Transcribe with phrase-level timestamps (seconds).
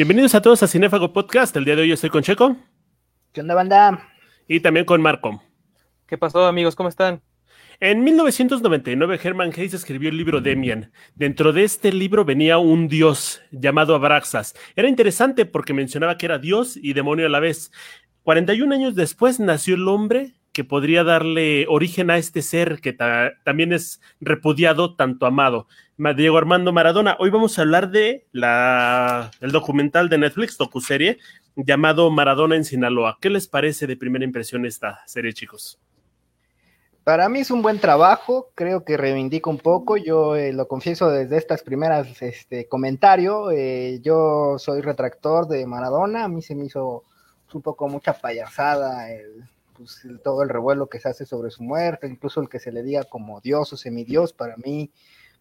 [0.00, 1.54] Bienvenidos a todos a Cinefago Podcast.
[1.58, 2.56] El día de hoy estoy con Checo.
[3.34, 4.08] ¿Qué onda, banda?
[4.48, 5.42] Y también con Marco.
[6.06, 6.74] ¿Qué pasó, amigos?
[6.74, 7.20] ¿Cómo están?
[7.80, 10.90] En 1999, Herman Hayes escribió el libro Demian.
[11.16, 14.54] Dentro de este libro venía un dios llamado Abraxas.
[14.74, 17.70] Era interesante porque mencionaba que era dios y demonio a la vez.
[18.22, 23.72] 41 años después nació el hombre que podría darle origen a este ser que también
[23.72, 25.66] es repudiado, tanto amado.
[26.16, 27.16] Diego Armando Maradona.
[27.20, 31.18] Hoy vamos a hablar de la, el documental de Netflix, docuserie,
[31.56, 33.18] llamado Maradona en Sinaloa.
[33.20, 35.78] ¿Qué les parece de primera impresión esta serie, chicos?
[37.04, 41.10] Para mí es un buen trabajo, creo que reivindica un poco, yo eh, lo confieso
[41.10, 46.66] desde estas primeras este, comentarios, eh, yo soy retractor de Maradona, a mí se me
[46.66, 47.04] hizo
[47.52, 49.44] un poco mucha payasada el,
[49.80, 52.82] pues, todo el revuelo que se hace sobre su muerte, incluso el que se le
[52.82, 54.90] diga como Dios o semidios, para mí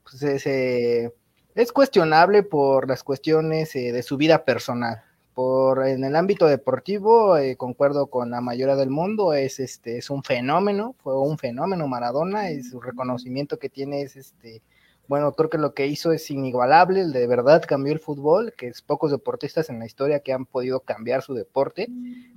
[0.01, 1.13] pues es, eh,
[1.55, 5.03] es cuestionable por las cuestiones eh, de su vida personal.
[5.33, 10.09] Por, en el ámbito deportivo, eh, concuerdo con la mayoría del mundo, es, este, es
[10.09, 14.61] un fenómeno, fue un fenómeno Maradona, y su reconocimiento que tiene es este,
[15.09, 18.83] bueno, creo que lo que hizo es inigualable, de verdad cambió el fútbol, que es
[18.83, 21.87] pocos deportistas en la historia que han podido cambiar su deporte.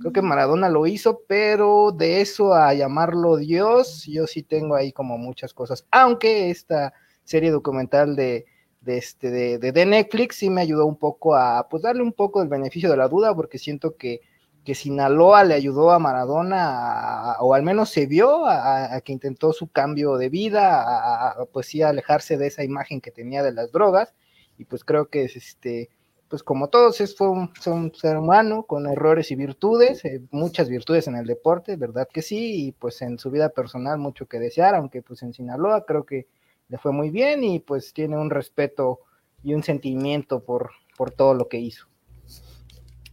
[0.00, 4.90] Creo que Maradona lo hizo, pero de eso a llamarlo Dios, yo sí tengo ahí
[4.90, 8.46] como muchas cosas, aunque esta serie documental de,
[8.80, 12.40] de, este, de, de Netflix sí me ayudó un poco a, pues darle un poco
[12.40, 14.22] el beneficio de la duda, porque siento que
[14.64, 19.68] que Sinaloa le ayudó a Maradona, o al menos se vio a, que intentó su
[19.68, 24.14] cambio de vida, a, pues sí, alejarse de esa imagen que tenía de las drogas,
[24.58, 25.90] y pues creo que es este,
[26.28, 27.50] pues como todos, es, fue un,
[27.94, 32.68] ser humano con errores y virtudes, eh, muchas virtudes en el deporte, verdad que sí,
[32.68, 36.28] y pues en su vida personal mucho que desear, aunque pues en Sinaloa creo que
[36.68, 39.00] le fue muy bien y pues tiene un respeto
[39.42, 41.91] y un sentimiento por, por todo lo que hizo.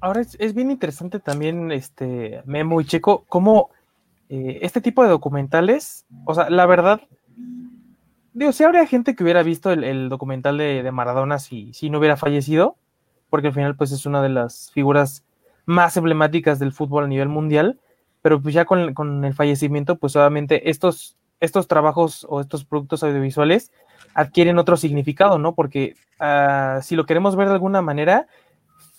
[0.02, 3.70] Ahora es, bien interesante también, este, Memo y Checo, cómo
[4.30, 7.02] eh, este tipo de documentales, o sea, la verdad,
[8.34, 12.16] digo, si habría gente que hubiera visto el, documental de, Maradona si, si, no hubiera
[12.16, 12.78] fallecido,
[13.30, 15.26] porque al final pues es una de las figuras
[15.66, 17.78] más emblemáticas del fútbol a nivel mundial,
[18.22, 23.72] pero pues ya con, el fallecimiento, pues obviamente estos, estos trabajos o estos productos audiovisuales
[24.14, 25.56] adquieren otro significado, ¿no?
[25.56, 28.28] Porque ah, si lo queremos ver de alguna manera,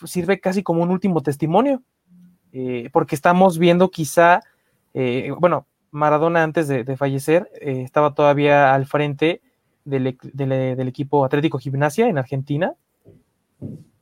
[0.04, 1.82] sirve casi como un último testimonio,
[2.52, 4.40] eh, porque estamos viendo quizá,
[4.94, 9.40] eh, bueno, Maradona antes de, fallecer eh, estaba todavía al frente
[9.84, 12.74] del, equipo Atlético Gimnasia en Argentina,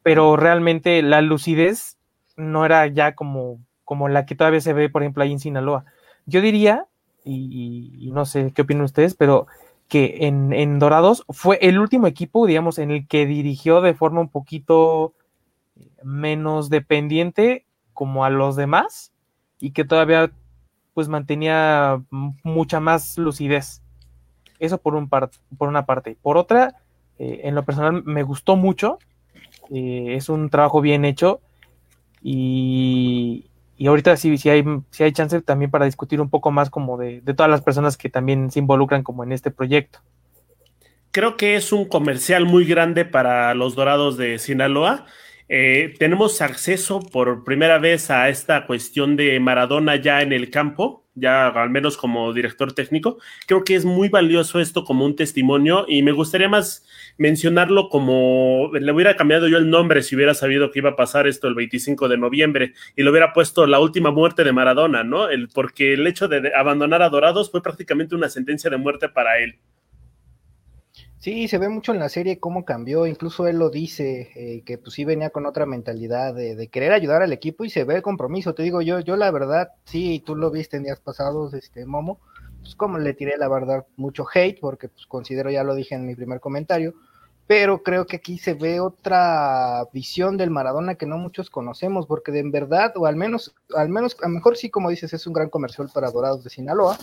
[0.03, 1.97] pero realmente la lucidez
[2.36, 5.84] no era ya como, como la que todavía se ve, por ejemplo, ahí en Sinaloa.
[6.26, 6.86] Yo diría,
[7.25, 9.47] y, no sé qué opinan ustedes, pero
[9.88, 14.20] que en, en, Dorados fue el último equipo, digamos, en el que dirigió de forma
[14.20, 15.15] un poquito
[16.03, 19.12] menos dependiente como a los demás
[19.59, 20.31] y que todavía
[20.94, 23.82] pues mantenía mucha más lucidez.
[24.59, 26.16] Eso por, un por una parte.
[26.20, 26.75] Por otra,
[27.19, 28.98] eh, en lo personal me gustó mucho.
[29.70, 31.41] Eh, es un trabajo bien hecho.
[32.20, 36.98] Y, y ahorita sí, hay, sí hay chance también para discutir un poco más como
[36.98, 40.00] de, de todas las personas que también se involucran como en este proyecto.
[41.12, 45.06] Creo que es un comercial muy grande para los Dorados de Sinaloa
[45.48, 51.06] eh, tenemos acceso por primera vez a esta cuestión de Maradona ya en el campo,
[51.14, 53.19] ya al menos como director técnico.
[53.47, 56.86] Creo que es muy valioso esto como un testimonio y me gustaría más
[57.16, 61.26] mencionarlo como, le hubiera cambiado yo el nombre si hubiera sabido que iba a pasar
[61.26, 65.28] esto el 25 de noviembre y le hubiera puesto la última muerte de Maradona, ¿no?
[65.54, 69.59] Porque el hecho de abandonar a Dorados fue prácticamente una sentencia de muerte para él.
[71.19, 74.79] Sí, se ve mucho en la serie cómo cambió, incluso él lo dice, eh, que
[74.79, 78.03] pues sí venía con otra mentalidad de, querer ayudar al equipo y se ve el
[78.03, 81.84] compromiso, te digo yo, yo la verdad, sí, tú lo viste en días pasados, este
[81.87, 82.21] Momo,
[82.61, 86.07] pues como le tiré la verdad mucho hate, porque pues considero, ya lo dije en
[86.07, 86.95] mi primer comentario,
[87.48, 92.30] pero creo que aquí se ve otra visión del Maradona que no muchos conocemos, porque
[92.30, 95.27] de en verdad, o al menos, al menos, a lo mejor sí, como dices, es
[95.27, 96.98] un gran comercial para Dorados de Sinaloa,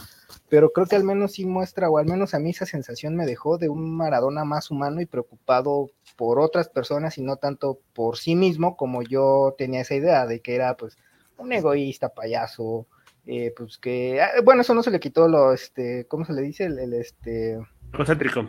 [0.48, 3.26] pero creo que al menos sí muestra, o al menos a mí esa sensación me
[3.26, 8.18] dejó de un Maradona más humano y preocupado por otras personas y no tanto por
[8.18, 10.96] sí mismo, como yo tenía esa idea de que era pues
[11.40, 12.86] un egoísta, payaso,
[13.26, 16.44] eh, pues que, ah, bueno, eso no se le quitó lo, este, ¿cómo se le
[16.44, 16.66] dice?
[16.66, 17.58] El, el este...
[17.92, 18.48] Concéntrico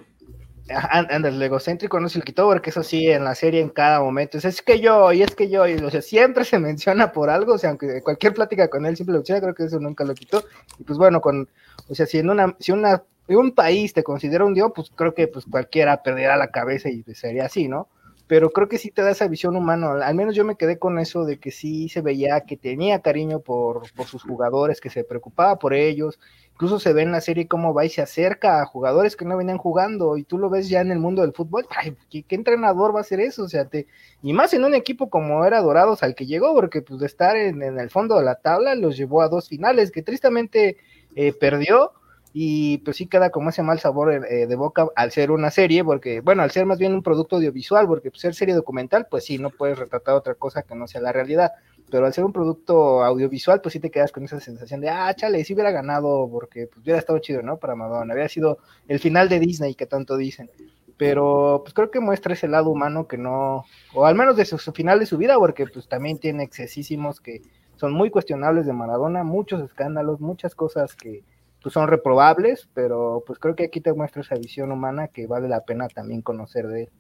[0.68, 4.00] anda, el egocéntrico no se lo quitó, porque eso sí, en la serie en cada
[4.00, 7.30] momento, es, que yo, y es que yo, y, o sea, siempre se menciona por
[7.30, 10.04] algo, o sea, aunque cualquier plática con él siempre lo menciona, creo que eso nunca
[10.04, 10.44] lo quitó,
[10.78, 11.48] y pues bueno, con,
[11.88, 15.14] o sea, si en una, si una, un país te considera un dios, pues creo
[15.14, 17.88] que pues cualquiera perderá la cabeza y sería así, ¿no?
[18.26, 20.04] pero creo que sí te da esa visión humana.
[20.04, 23.40] Al menos yo me quedé con eso de que sí se veía que tenía cariño
[23.40, 26.18] por, por sus jugadores, que se preocupaba por ellos.
[26.56, 29.36] Incluso se ve en la serie cómo va y se acerca a jugadores que no
[29.36, 31.66] venían jugando y tú lo ves ya en el mundo del fútbol.
[31.76, 33.42] Ay, ¿qué, entrenador va a hacer eso?
[33.42, 33.86] O sea, te,
[34.22, 37.36] y más en un equipo como era Dorados al que llegó, porque pues de estar
[37.36, 40.78] en, el fondo de la tabla los llevó a dos finales que tristemente
[41.14, 41.92] eh, perdió
[42.32, 45.84] y pues sí queda como ese mal sabor eh, de boca al ser una serie,
[45.84, 49.26] porque, bueno, al ser más bien un producto audiovisual, porque pues, ser serie documental, pues
[49.26, 51.52] sí, no puedes retratar otra cosa que no sea la realidad,
[51.90, 55.14] pero al ser un producto audiovisual, pues sí te quedas con esa sensación de, ah,
[55.14, 57.58] chale, si hubiera ganado, porque pues hubiera estado chido, ¿no?
[57.58, 60.50] Para Madonna, había sido el final de Disney que tanto dicen,
[60.96, 64.58] pero pues creo que muestra ese lado humano que no, o al menos de su,
[64.58, 67.42] su final de su vida, porque pues también tiene excesísimos que
[67.76, 71.24] son muy cuestionables de Maradona, muchos escándalos, muchas cosas que
[71.62, 75.48] pues son reprobables, pero pues creo que aquí te muestra esa visión humana que vale
[75.48, 76.90] la pena también conocer de él.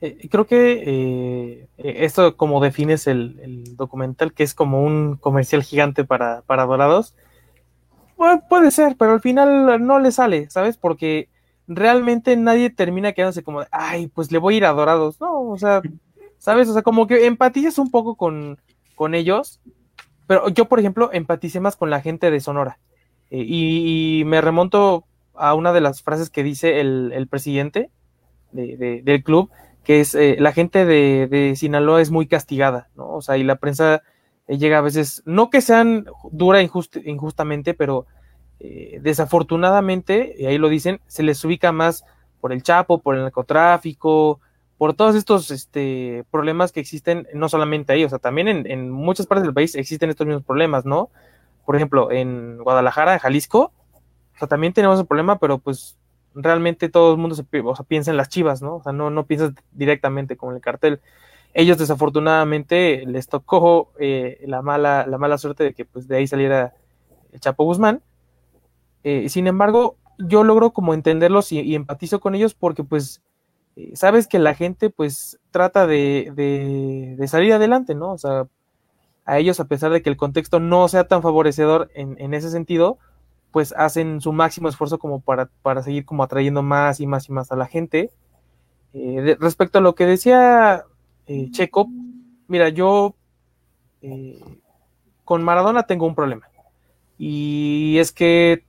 [0.00, 6.04] Eh, creo que eh, esto como defines el, documental, que es como un comercial gigante
[6.04, 7.14] para, para Dorados,
[8.48, 10.76] puede ser, pero al final no le sale, ¿sabes?
[10.76, 11.28] Porque
[11.66, 15.42] realmente nadie termina quedándose como, ay, pues le voy a ir a Dorados, ¿no?
[15.42, 15.82] O sea,
[16.38, 16.68] ¿sabes?
[16.68, 18.58] O sea, como que empatizas un poco con,
[18.94, 19.60] con ellos,
[20.26, 22.78] pero yo, por ejemplo, empaticé más con la gente de Sonora.
[23.30, 25.04] Eh, y, me remonto
[25.34, 27.90] a una de las frases que dice el, presidente
[28.52, 29.50] del club,
[29.86, 33.08] que es eh, la gente de, Sinaloa es muy castigada, ¿no?
[33.12, 34.02] O sea, y la prensa
[34.48, 38.06] eh, llega a veces, no que sean dura injustamente, pero
[39.00, 42.04] desafortunadamente, y ahí lo dicen, se les ubica más
[42.40, 44.40] por el Chapo, por el narcotráfico,
[44.78, 49.26] por todos estos este, problemas que existen, no solamente ahí, o sea, también en, muchas
[49.26, 51.10] partes del país existen estos mismos problemas, ¿no?
[51.64, 53.72] Por ejemplo, en Guadalajara, en Jalisco,
[54.34, 55.95] o sea, también tenemos el problema, pero pues
[56.36, 58.76] realmente todo el mundo se, piensa en las chivas, ¿no?
[58.76, 61.00] O sea, no, no piensas directamente con el cartel.
[61.54, 66.26] Ellos desafortunadamente les tocó eh, la, mala, la mala suerte de que pues de ahí
[66.26, 66.74] saliera
[67.32, 68.02] el Chapo Guzmán.
[69.02, 73.22] Eh, sin embargo, yo logro como entenderlos y empatizo con ellos porque pues
[73.76, 78.12] eh, sabes que la gente pues trata de, de, salir adelante, ¿no?
[78.12, 78.48] O sea,
[79.26, 82.50] a ellos, a pesar de que el contexto no sea tan favorecedor en, en ese
[82.50, 82.98] sentido,
[83.56, 87.32] pues hacen su máximo esfuerzo como para, para, seguir como atrayendo más y más y
[87.32, 88.10] más a la gente.
[88.92, 90.84] Eh, respecto a lo que decía
[91.26, 91.88] eh, Checo,
[92.48, 93.14] mira, yo
[95.24, 96.50] con Maradona tengo un problema.
[97.16, 98.66] Y es que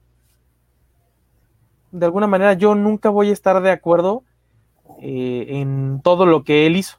[1.91, 4.23] de alguna manera yo nunca voy a estar de acuerdo
[5.01, 6.97] eh, en todo lo que él hizo,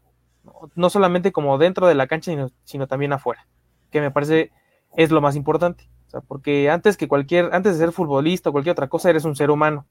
[0.74, 3.46] no solamente como dentro de la cancha, sino, también afuera,
[3.90, 4.52] que me parece
[4.94, 8.52] es lo más importante, o sea, porque antes que cualquier, antes de ser futbolista o
[8.52, 9.86] cualquier otra cosa, eres un ser humano,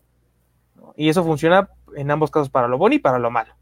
[0.95, 3.53] y eso funciona en ambos casos para lo bueno y para lo malo.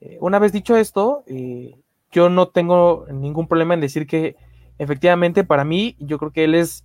[0.00, 1.76] Eh, una vez dicho esto, eh,
[2.10, 4.36] yo no tengo ningún problema en decir que
[4.78, 6.84] efectivamente para mí, yo creo que él es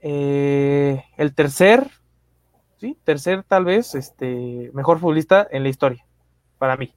[0.00, 1.90] el tercer
[2.78, 6.06] sí, tercer tal vez, este, mejor futbolista en la historia,
[6.58, 6.94] para mí.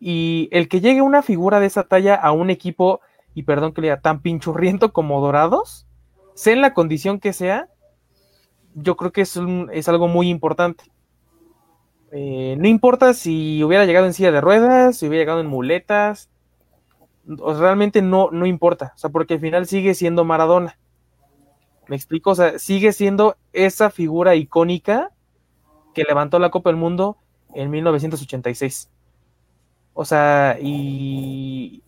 [0.00, 3.00] Y el que llegue una figura de esa talla a un equipo,
[3.34, 5.86] y perdón que le diga, tan pinchurriento como Dorados,
[6.34, 7.68] sea en la condición que sea,
[8.74, 9.38] yo creo que es,
[9.72, 10.84] es algo muy importante.
[12.12, 16.28] Eh, no importa si hubiera llegado en silla de ruedas, si hubiera llegado en muletas,
[17.24, 20.78] realmente no, no importa, o sea, porque al final sigue siendo Maradona.
[21.86, 25.10] Me explico, o sea, sigue siendo esa figura icónica
[25.94, 27.16] que levantó la Copa del Mundo
[27.54, 28.90] en 1986.
[29.92, 31.82] O sea, y,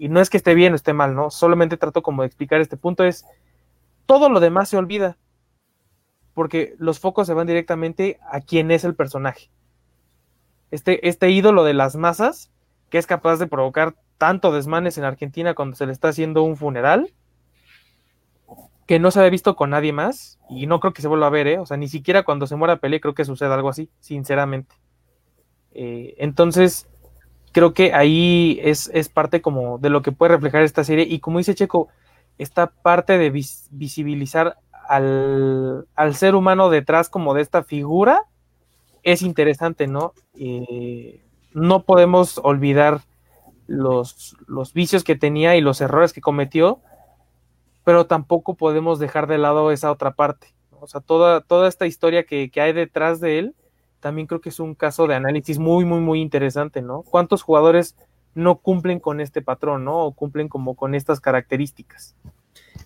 [0.00, 1.30] y no es que esté bien o esté mal, ¿no?
[1.30, 3.26] Solamente trato como de explicar este punto, es
[4.06, 5.18] todo lo demás se olvida,
[6.32, 9.50] porque los focos se van directamente a quién es el personaje.
[10.70, 12.50] Este, este ídolo de las masas,
[12.88, 16.56] que es capaz de provocar tanto desmanes en Argentina cuando se le está haciendo un
[16.56, 17.12] funeral,
[18.86, 21.30] que no se había visto con nadie más y no creo que se vuelva a
[21.30, 21.58] ver, ¿eh?
[21.58, 24.74] O sea, ni siquiera cuando se muera Pelé creo que suceda algo así, sinceramente.
[25.72, 26.88] Eh, entonces,
[27.52, 31.38] creo que ahí es, parte como de lo que puede reflejar esta serie y como
[31.38, 31.88] dice Checo,
[32.38, 33.30] esta parte de
[33.70, 38.24] visibilizar al, ser humano detrás como de esta figura
[39.02, 40.12] es interesante, ¿no?
[40.34, 43.00] Eh, no podemos olvidar
[43.66, 46.80] los, los vicios que tenía y los errores que cometió,
[47.84, 50.48] pero tampoco podemos dejar de lado esa otra parte.
[50.80, 53.54] O sea, toda, toda esta historia que, hay detrás de él,
[54.00, 57.02] también creo que es un caso de análisis muy, muy, muy interesante, ¿no?
[57.02, 57.96] ¿Cuántos jugadores
[58.34, 59.98] no cumplen con este patrón, ¿no?
[59.98, 62.14] O cumplen como con estas características.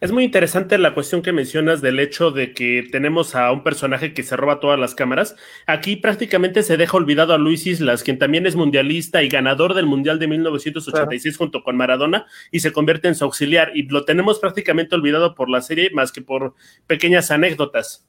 [0.00, 4.12] Es muy interesante la cuestión que mencionas del hecho de que tenemos a un personaje
[4.12, 5.36] que se roba todas las cámaras.
[5.66, 9.86] Aquí prácticamente se deja olvidado a Luis Islas, quien también es mundialista y ganador del
[9.86, 13.70] Mundial de 1986 junto con Maradona y se convierte en su auxiliar.
[13.74, 16.54] Y lo tenemos prácticamente olvidado por la serie más que por
[16.86, 18.04] pequeñas anécdotas.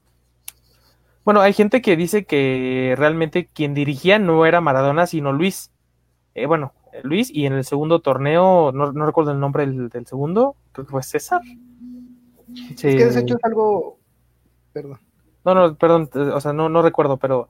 [1.26, 5.72] Bueno, hay gente que dice que realmente quien dirigía no era Maradona, sino Luis.
[6.36, 10.54] Eh, bueno, Luis, y en el segundo torneo, no, recuerdo el nombre del, del segundo,
[10.70, 11.40] creo que fue César.
[12.70, 13.98] Es que de hecho es algo.
[14.72, 15.00] Perdón.
[15.44, 17.48] No, no, perdón, o sea, no, no recuerdo, pero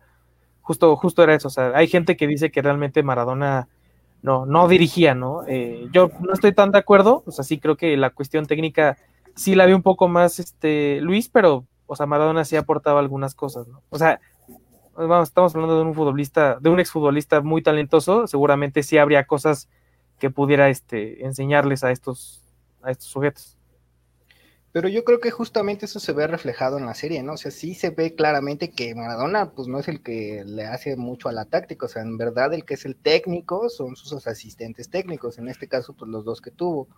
[0.63, 1.49] justo, justo era eso.
[1.49, 3.69] O sea, hay gente que dice que realmente Maradona
[4.23, 5.43] no, no dirigía, ¿no?
[5.47, 8.97] Eh, yo no estoy tan de acuerdo, o sea, sí creo que la cuestión técnica
[9.35, 13.35] sí la vi un poco más este Luis, pero, o sea, Maradona sí aportaba algunas
[13.35, 13.83] cosas, ¿no?
[13.91, 14.21] O sea,
[14.97, 19.69] vamos, estamos hablando de un futbolista, de un exfutbolista muy talentoso, seguramente sí habría cosas
[20.19, 22.43] que pudiera este, enseñarles a estos,
[22.83, 23.57] a estos sujetos.
[24.73, 27.33] Pero yo creo que justamente eso se ve reflejado en la serie, ¿no?
[27.33, 30.97] O sea, sí se ve claramente que Maradona, pues no es el que le hace
[30.97, 34.27] mucho a la táctica, o sea, en verdad el que es el técnico son sus
[34.27, 36.89] asistentes técnicos, en este caso, pues los dos que tuvo.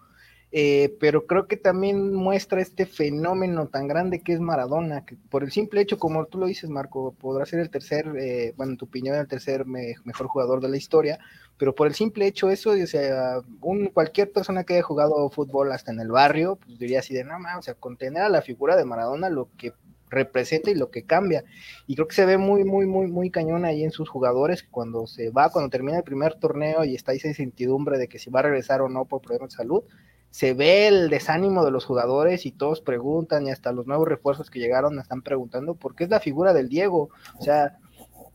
[0.51, 5.45] Eh, pero creo que también muestra este fenómeno tan grande que es Maradona, que por
[5.45, 8.79] el simple hecho, como tú lo dices, Marco, podrá ser el tercer, eh, bueno, en
[8.79, 11.19] tu opinión, el tercer mejor jugador de la historia,
[11.59, 15.73] pero por el simple hecho eso, o sea, un, cualquier persona que haya jugado fútbol
[15.73, 18.77] hasta en el barrio, pues diría así de, no, o sea, contener a la figura
[18.77, 19.73] de Maradona lo que
[20.09, 21.45] representa y lo que cambia.
[21.87, 25.07] Y creo que se ve muy, muy, muy, muy cañón ahí en sus jugadores cuando
[25.07, 28.41] se va, cuando termina el primer torneo y está esa incertidumbre de que si va
[28.41, 29.83] a regresar o no por problemas de salud,
[30.31, 34.51] se ve el desánimo de los jugadores y todos preguntan y hasta los nuevos refuerzos
[34.51, 37.11] que llegaron están preguntando por qué es la figura del Diego.
[37.39, 37.79] O sea,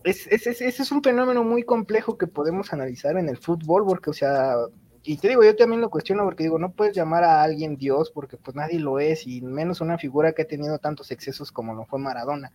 [0.03, 4.09] ese es, es, es, un fenómeno muy complejo que podemos analizar en el fútbol, porque,
[4.09, 4.55] o sea,
[5.03, 8.09] y te digo, yo también lo cuestiono porque digo, no puedes llamar a alguien Dios
[8.11, 11.73] porque pues nadie lo es, y menos una figura que ha tenido tantos excesos como
[11.73, 12.51] lo fue Maradona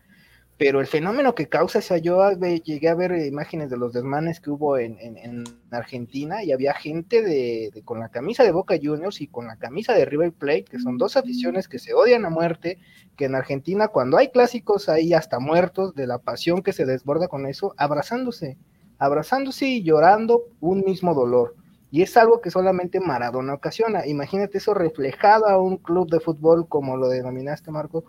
[0.59, 4.41] pero el fenómeno que causa, o sea, yo llegué a ver imágenes de los desmanes
[4.41, 9.29] que hubo en, Argentina y había gente de, con la camisa de Boca Juniors y
[9.29, 12.79] con la camisa de River Plate, que son dos aficiones que se odian a muerte,
[13.17, 17.29] que en Argentina cuando hay clásicos hay hasta muertos de la pasión que se desborda
[17.29, 18.57] con eso, abrazándose,
[18.99, 21.55] abrazándose y llorando un mismo dolor.
[21.93, 24.07] Y es algo que solamente Maradona ocasiona.
[24.07, 28.05] Imagínate eso reflejado a un club de fútbol como lo denominaste, Marco,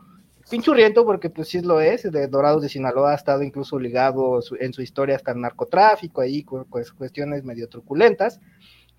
[0.50, 4.74] pinchurriento porque pues sí lo es, de Dorados de Sinaloa ha estado incluso ligado en
[4.74, 8.40] su historia hasta el narcotráfico, ahí con, cuestiones medio truculentas,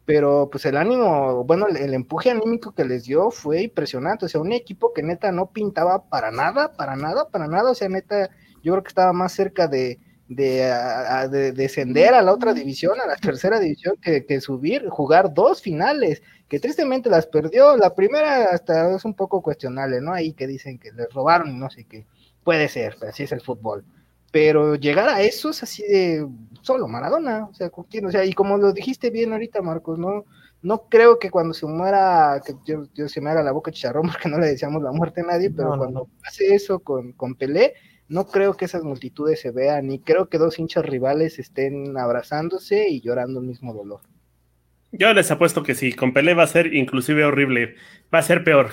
[0.04, 4.40] pero pues el ánimo, bueno, el, empuje anímico que les dio fue impresionante, o sea,
[4.40, 8.30] un equipo que neta no pintaba para nada, para nada, para nada, o sea, neta,
[8.62, 13.16] yo creo que estaba más cerca de, de, descender a la otra división, a la
[13.16, 17.76] tercera división, que, que subir, jugar dos finales que tristemente las perdió.
[17.76, 20.12] La primera hasta es un poco cuestionable, ¿no?
[20.12, 22.06] Ahí que dicen que les robaron y no sé qué.
[22.42, 23.84] Puede ser, así es el fútbol.
[24.32, 26.26] Pero llegar a eso es así de
[26.62, 30.24] solo Maradona, o sea, o sea, y como lo dijiste bien ahorita, Marcos, no,
[30.62, 34.28] no creo que cuando se muera, que yo, se me haga la boca chicharrón porque
[34.28, 37.74] no le deseamos la muerte a nadie, pero cuando hace eso con, con Pelé,
[38.08, 42.88] no creo que esas multitudes se vean, ni creo que dos hinchas rivales estén abrazándose
[42.88, 44.00] y llorando el mismo dolor.
[44.92, 47.76] Yo les apuesto que sí, con Pelé va a ser inclusive horrible,
[48.12, 48.70] va a ser peor,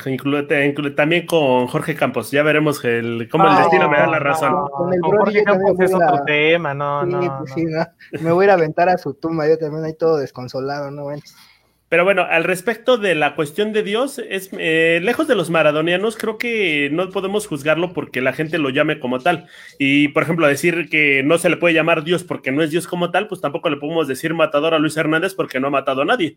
[0.95, 4.67] también con Jorge Campos, ya veremos el, cómo el destino me da la razón.
[4.71, 8.53] con el Jorge Campos es otro tema, no, no, pues Me voy a ir a
[8.55, 11.03] aventar a su tumba, yo también ahí todo desconsolado, ¿no?
[11.03, 11.21] Bueno.
[11.89, 16.17] Pero bueno, al respecto de la cuestión de Dios, es eh, lejos de los maradonianos,
[16.17, 19.47] creo que no podemos juzgarlo porque la gente lo llame como tal.
[19.79, 22.87] Y por ejemplo, decir que no se le puede llamar Dios porque no es Dios
[22.87, 26.01] como tal, pues tampoco le podemos decir matador a Luis Hernández porque no ha matado
[26.01, 26.35] a nadie.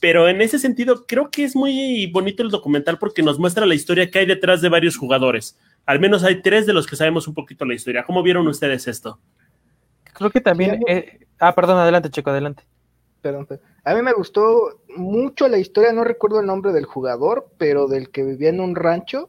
[0.00, 3.74] Pero en ese sentido, creo que es muy bonito el documental porque nos muestra la
[3.74, 5.58] historia que hay detrás de varios jugadores.
[5.86, 8.04] Al menos hay tres de los que sabemos un poquito la historia.
[8.04, 9.18] ¿Cómo vieron ustedes esto?
[10.12, 10.80] Creo que también.
[10.86, 12.64] Eh, ah, perdón, adelante, Checo, adelante.
[13.20, 13.66] Perdón, perdón.
[13.84, 18.10] A mí me gustó mucho la historia, no recuerdo el nombre del jugador, pero del
[18.10, 19.28] que vivía en un rancho,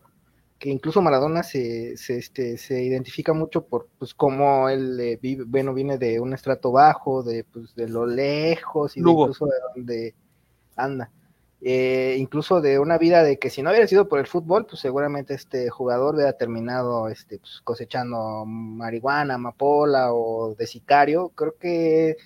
[0.60, 5.43] que incluso Maradona se, se, este, se identifica mucho por pues cómo él eh, vive,
[5.45, 10.15] bueno, viene de un estrato bajo, de pues de lo lejos y incluso de donde
[10.75, 11.12] anda.
[11.63, 14.81] Eh, incluso de una vida de que si no hubiera sido por el fútbol, pues
[14.81, 21.29] seguramente este jugador hubiera terminado este, pues, cosechando marihuana, amapola o de sicario.
[21.29, 22.17] Creo que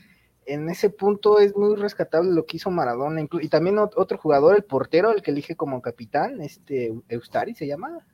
[0.45, 4.63] en ese punto es muy rescatable lo que hizo Maradona y también otro jugador, el
[4.63, 8.05] portero, el que elige como capitán, este Eustari se llama,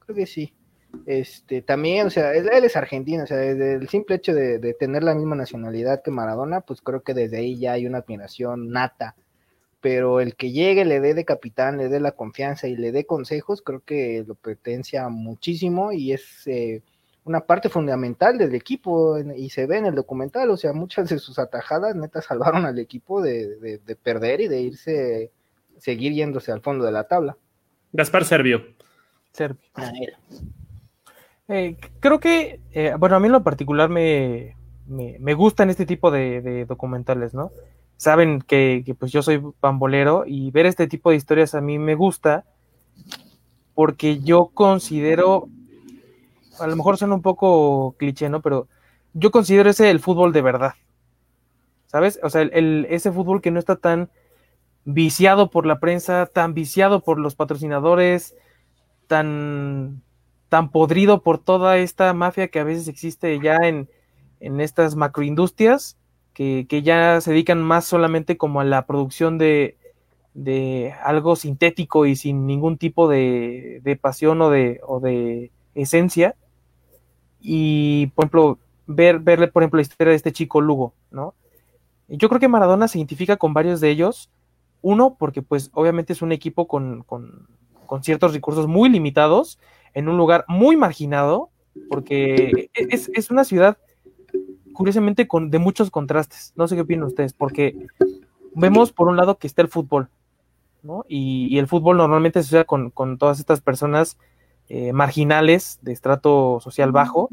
[0.00, 0.54] creo que sí.
[1.06, 5.02] Este, también, o sea, él, es argentino, o sea, desde el simple hecho de, tener
[5.02, 9.14] la misma nacionalidad que Maradona, pues creo que desde ahí ya hay una admiración nata
[9.82, 13.04] pero el que llegue, le dé de capitán, le dé la confianza y le dé
[13.04, 16.82] consejos, creo que lo potencia muchísimo y es eh,
[17.24, 21.18] una parte fundamental del equipo y se ve en el documental, o sea, muchas de
[21.18, 25.32] sus atajadas neta salvaron al equipo de, perder y de irse,
[25.78, 27.36] seguir yéndose al fondo de la tabla.
[27.92, 28.62] Gaspar Servio.
[29.32, 29.60] Servio.
[31.48, 36.10] Eh, creo que, eh, bueno, a mí en lo particular me, me, gustan este tipo
[36.10, 37.50] de documentales, ¿no?
[38.02, 41.94] saben que, pues yo soy bambolero y ver este tipo de historias a mí me
[41.94, 42.44] gusta
[43.74, 45.48] porque yo considero,
[46.62, 48.40] a lo mejor suena un poco cliché, ¿no?
[48.40, 48.68] Pero
[49.12, 50.74] yo considero ese el fútbol de verdad,
[51.86, 52.18] ¿sabes?
[52.22, 54.10] O sea, el, ese fútbol que no está tan
[54.84, 58.34] viciado por la prensa, tan viciado por los patrocinadores,
[59.06, 60.02] tan,
[60.48, 63.88] tan podrido por toda esta mafia que a veces existe ya en,
[64.40, 65.96] en estas macroindustrias
[66.34, 69.76] que, ya se dedican más solamente como a la producción de,
[71.04, 76.36] algo sintético y sin ningún tipo de, pasión o de, o de esencia.
[77.42, 81.34] Y, por ejemplo, ver, verle, por ejemplo, la historia de este chico Lugo, ¿no?
[82.08, 84.30] Yo creo que Maradona se identifica con varios de ellos.
[84.80, 87.46] Uno, porque pues obviamente es un equipo con, con,
[87.86, 89.58] con ciertos recursos muy limitados,
[89.94, 91.50] en un lugar muy marginado,
[91.88, 93.78] porque es, es una ciudad
[94.72, 96.52] curiosamente con, de muchos contrastes.
[96.56, 97.86] No sé qué opinan ustedes, porque
[98.54, 100.08] vemos por un lado que está el fútbol,
[100.82, 101.04] ¿no?
[101.08, 104.18] Y, el fútbol normalmente se usa con, todas estas personas
[104.74, 107.28] eh, marginales de estrato social bajo.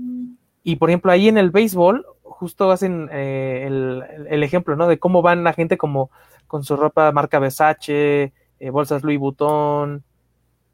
[0.61, 4.89] Y por ejemplo, ahí en el béisbol, justo hacen eh, el, ejemplo, ¿no?
[4.89, 6.11] De cómo van la gente como
[6.47, 10.03] con su ropa marca Versace, eh, bolsas Louis Vuitton.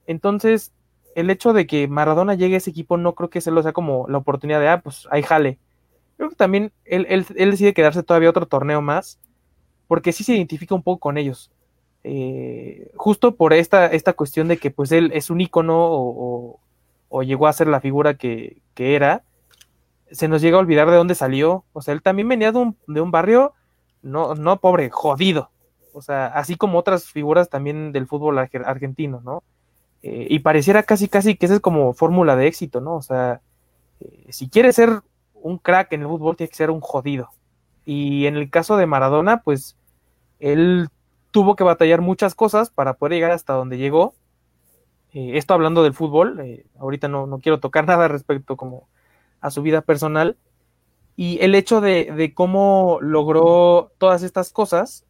[0.08, 0.74] Entonces,
[1.14, 3.72] el hecho de que Maradona llegue a ese equipo no creo que se lo sea
[3.72, 5.60] como la oportunidad de, ah, pues ahí jale,
[6.18, 9.20] Creo que también él, él, decide quedarse todavía otro torneo más,
[9.88, 11.52] porque sí se identifica un poco con ellos.
[12.08, 16.60] Eh, justo por esta, esta cuestión de que pues él es un ícono o,
[17.24, 19.24] llegó a ser la figura que, era,
[20.12, 21.66] se nos llega a olvidar de dónde salió.
[21.74, 23.54] O sea, él también venía de un, de un barrio,
[24.04, 25.50] no, no pobre, jodido.
[25.94, 29.42] O sea, así como otras figuras también del fútbol argentino, ¿no?
[30.04, 32.98] Eh, y pareciera casi, casi que esa es como fórmula de éxito, ¿no?
[32.98, 33.42] O sea,
[34.00, 35.02] eh, si quieres ser
[35.34, 37.32] un crack en el fútbol tiene que ser un jodido.
[37.84, 39.76] Y en el caso de Maradona, pues
[40.40, 40.90] él
[41.36, 44.16] tuvo que batallar muchas cosas para poder llegar hasta donde llegó.
[45.12, 48.88] Eh, esto hablando del fútbol, eh, ahorita no, no, quiero tocar nada respecto como
[49.42, 50.38] a su vida personal.
[51.18, 55.06] Y el hecho de, cómo logró todas estas cosas,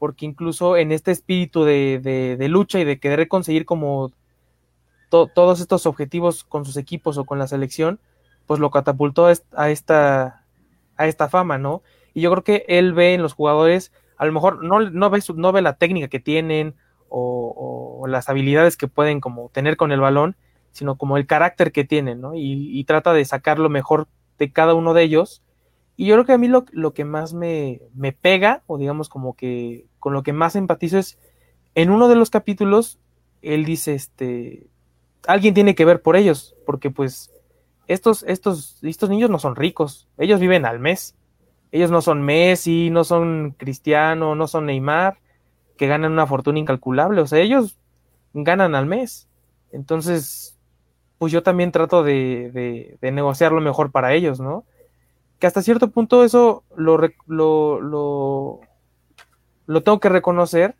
[0.00, 4.10] porque incluso en este espíritu de, lucha y de querer conseguir como
[5.10, 8.00] todos estos objetivos con sus equipos o con la selección,
[8.48, 10.44] pues lo catapultó a esta,
[10.96, 11.84] a esta fama, ¿no?
[12.14, 15.20] Y yo creo que él ve en los jugadores, a lo mejor no, no, ve,
[15.34, 16.74] no ve la técnica que tienen
[17.08, 20.36] o, las habilidades que pueden como tener con el balón,
[20.72, 22.32] sino como el carácter que tienen, ¿no?
[22.34, 25.42] Y, trata de sacar lo mejor de cada uno de ellos.
[25.96, 29.08] Y yo creo que a mí lo, lo que más me, me, pega, o digamos
[29.08, 31.18] como que con lo que más empatizo es,
[31.74, 32.98] en uno de los capítulos,
[33.42, 34.66] él dice, este,
[35.26, 37.30] alguien tiene que ver por ellos, porque pues
[37.88, 41.16] estos, estos, estos niños no son ricos, ellos viven al mes.
[41.72, 45.18] Ellos no son Messi, no son Cristiano, no son Neymar,
[45.76, 47.20] que ganan una fortuna incalculable.
[47.20, 47.78] O sea, ellos
[48.32, 49.28] ganan al mes.
[49.72, 50.58] Entonces,
[51.18, 54.64] pues yo también trato de, negociar lo mejor para ellos, ¿no?
[55.38, 58.60] Que hasta cierto punto eso lo, lo,
[59.66, 60.74] lo tengo que reconocer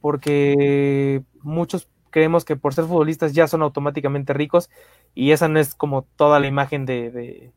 [0.00, 4.70] porque muchos creemos que por ser futbolistas ya son automáticamente ricos
[5.14, 7.52] y esa no es como toda la imagen de,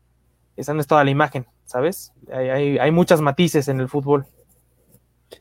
[0.56, 2.12] esa no es toda la imagen, ¿sabes?
[2.32, 4.26] Hay, hay muchas matices en el fútbol.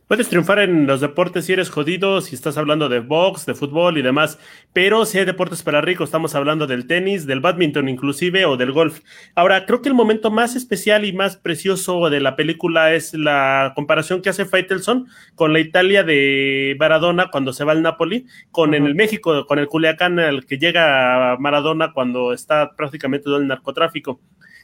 [0.08, 3.98] Puedes triunfar en los deportes si eres jodido, si estás hablando de box, de fútbol
[3.98, 4.40] y demás,
[4.72, 8.72] pero si hay deportes para ricos, estamos hablando del tenis, del badminton inclusive o del
[8.72, 9.02] golf.
[9.36, 13.74] Ahora, creo que el momento más especial y más precioso de la película es la
[13.76, 18.74] comparación que hace Faitelson con la Italia de Maradona cuando se va al Napoli, con
[18.74, 23.48] en el México, con el Culiacán al que llega Maradona cuando está prácticamente todo el
[23.48, 24.20] narcotráfico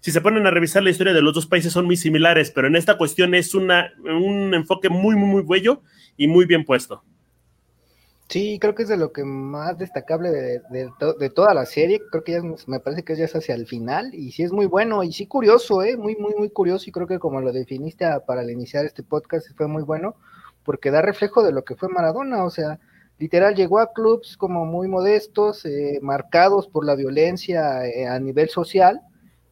[0.06, 2.68] si se ponen a revisar la historia de los dos países son muy similares, pero
[2.68, 5.82] en esta cuestión es una, un enfoque muy, muy, muy bello
[6.17, 7.04] y muy bien puesto.
[8.28, 12.01] Sí, creo que es de lo que más destacable de, toda la serie.
[12.12, 14.65] Creo que ya me parece que ya es hacia el final y sí es muy
[14.65, 15.95] bueno y sí curioso, ¿eh?
[15.95, 19.67] muy, muy, muy curioso y creo que como lo definiste para iniciar este podcast fue
[19.67, 20.15] muy bueno
[20.63, 22.80] porque da reflejo de lo que fue Maradona, o sea,
[23.19, 28.49] literal llegó a clubs como muy modestos, eh, marcados por la violencia eh, a nivel
[28.49, 29.01] social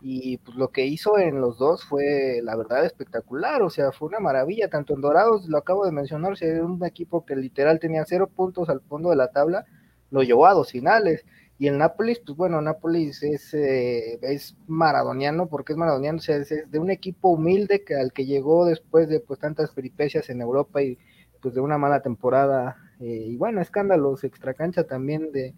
[0.06, 4.10] y pues lo que hizo en los dos fue la verdad espectacular, o sea, fue
[4.10, 7.80] una maravilla, tanto en Dorados, lo acabo de mencionar, si era un equipo que literal
[7.80, 9.66] tenía cero puntos al fondo de la tabla,
[10.12, 11.26] lo llevó a dos finales,
[11.58, 16.36] y el Nápoles, pues bueno, Nápoles es, eh, es maradoniano, porque es maradoniano, o sea,
[16.36, 20.42] es, de un equipo humilde que al que llegó después de pues tantas peripecias en
[20.42, 20.98] Europa y
[21.42, 25.56] pues de una mala temporada, eh, y bueno, escándalos extracancha también de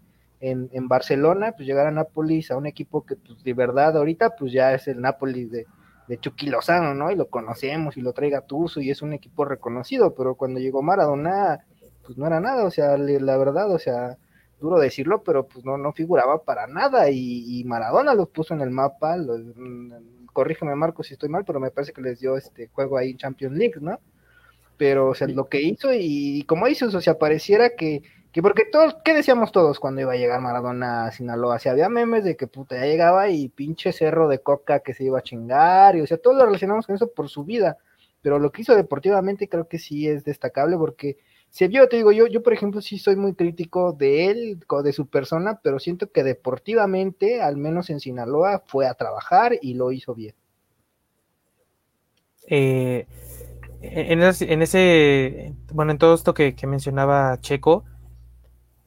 [0.49, 4.35] en, en, Barcelona, pues llegar a Nápoles, a un equipo que pues de verdad ahorita
[4.35, 5.65] pues ya es el Nápoles de,
[6.07, 7.11] de Chucky Lozano, ¿no?
[7.11, 10.81] Y lo conocemos y lo traiga Tuzo y es un equipo reconocido, pero cuando llegó
[10.81, 11.65] Maradona,
[12.05, 14.17] pues no era nada, o sea, la verdad, o sea,
[14.59, 18.71] duro decirlo, pero pues no, no figuraba para nada y, Maradona los puso en el
[18.71, 22.97] mapa, mm, corrígeme Marco si estoy mal, pero me parece que les dio este juego
[22.97, 23.99] ahí en Champions League, ¿no?
[24.77, 28.03] Pero, o sea, lo que hizo y, como dices, o sea, pareciera que,
[28.35, 31.57] que porque todos, ¿qué decíamos todos cuando iba a llegar Maradona a Sinaloa?
[31.57, 35.05] Si había memes de que puta, ya llegaba y pinche cerro de coca que se
[35.05, 37.77] iba a chingar, y o sea, todos lo relacionamos con eso por su vida,
[38.21, 41.15] pero lo que hizo deportivamente creo que sí es destacable porque
[41.49, 44.91] se vio, te digo, yo, yo por ejemplo sí soy muy crítico de él, de
[44.91, 49.93] su persona, pero siento que deportivamente, al menos en Sinaloa, fue a trabajar y lo
[49.93, 50.35] hizo bien.
[52.49, 53.07] Eh,
[53.81, 54.21] en,
[54.61, 57.85] ese, bueno, en todo esto que, mencionaba Checo,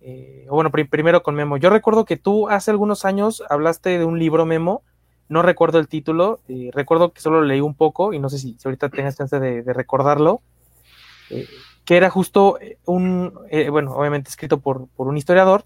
[0.00, 4.18] eh, bueno, primero con Memo, yo recuerdo que tú hace algunos años hablaste de un
[4.18, 4.82] libro Memo,
[5.28, 8.56] no recuerdo el título, eh, recuerdo que solo leí un poco y no sé si,
[8.64, 10.40] ahorita tengas chance de, recordarlo.
[11.84, 15.64] Que era justo eh, un, eh, bueno, obviamente escrito por, un historiador,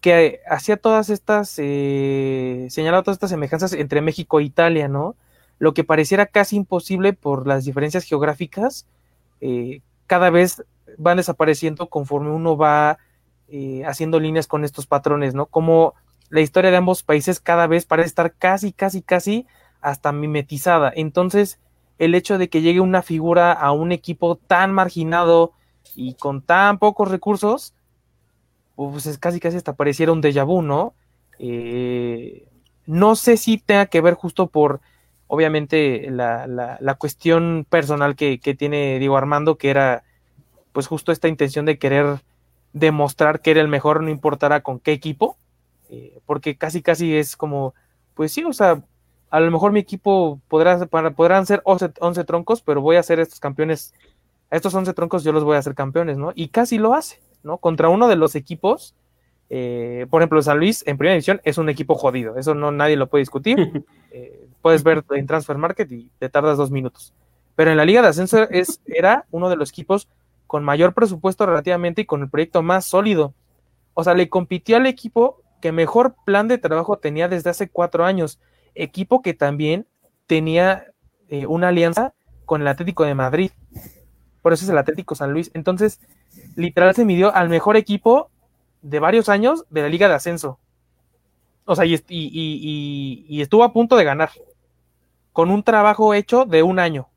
[0.00, 5.14] que hacía todas estas, eh, señalaba todas estas semejanzas entre México e Italia, ¿no?
[5.58, 8.86] Lo que pareciera casi imposible por las diferencias geográficas,
[10.06, 10.64] cada vez
[10.98, 12.98] van desapareciendo conforme uno va
[13.84, 15.46] haciendo líneas con estos patrones, ¿no?
[15.46, 15.94] Como
[16.30, 19.46] la historia de ambos países cada vez parece estar casi, casi, casi
[19.80, 20.92] hasta mimetizada.
[20.94, 21.58] Entonces,
[21.98, 25.52] el hecho de que llegue una figura a un equipo tan marginado
[25.94, 27.74] y con tan pocos recursos,
[28.74, 30.94] pues es casi casi hasta pareciera un déjà vu, ¿no?
[31.38, 32.48] Eh,
[32.86, 34.80] no sé si tenga que ver justo por,
[35.26, 40.04] obviamente, la, la, cuestión personal que, tiene Diego Armando, que era
[40.72, 42.20] pues justo esta intención de querer
[42.76, 45.38] demostrar que era el mejor, no importara con qué equipo,
[45.88, 47.74] eh, porque casi casi es como,
[48.14, 48.82] pues sí, o sea,
[49.30, 53.40] a lo mejor mi equipo podrá, podrán ser 11, troncos, pero voy a ser estos
[53.40, 53.94] campeones,
[54.50, 56.32] a estos 11 troncos yo los voy a hacer campeones, ¿no?
[56.34, 57.56] Y casi lo hace, ¿no?
[57.56, 58.94] Contra uno de los equipos,
[59.48, 62.96] eh, por ejemplo, San Luis en primera división es un equipo jodido, eso no nadie
[62.96, 63.56] lo puede discutir.
[64.18, 67.12] Eh, puedes ver en Transfer Market y te tardas dos minutos.
[67.54, 70.08] Pero en la Liga de Ascenso es, era uno de los equipos
[70.46, 73.34] con mayor presupuesto relativamente y con el proyecto más sólido.
[73.94, 78.04] O sea, le compitió al equipo que mejor plan de trabajo tenía desde hace cuatro
[78.04, 78.38] años
[78.74, 79.86] equipo que también
[80.26, 80.86] tenía
[81.28, 83.50] eh, una alianza con el Atlético de Madrid.
[84.42, 85.50] Por eso es el Atlético San Luis.
[85.54, 86.00] Entonces,
[86.54, 88.30] literal se midió al mejor equipo
[88.82, 90.60] de varios años de la Liga de Ascenso.
[91.64, 94.30] O sea, y, y, estuvo a punto de ganar.
[95.32, 97.08] Con un trabajo hecho de un año.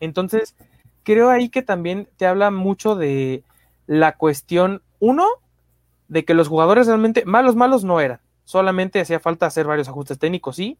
[0.00, 0.56] Entonces,
[1.04, 3.44] creo ahí que también te habla mucho de
[3.86, 5.26] la cuestión, uno,
[6.08, 10.18] de que los jugadores realmente malos, malos no eran solamente hacía falta hacer varios ajustes
[10.18, 10.78] técnicos, sí,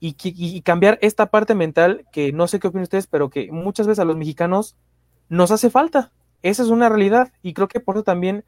[0.00, 3.98] y, cambiar esta parte mental que no sé qué opinan ustedes, pero que muchas veces
[3.98, 4.76] a los mexicanos
[5.28, 6.12] nos hace falta.
[6.42, 8.44] Esa es una realidad y creo que por eso también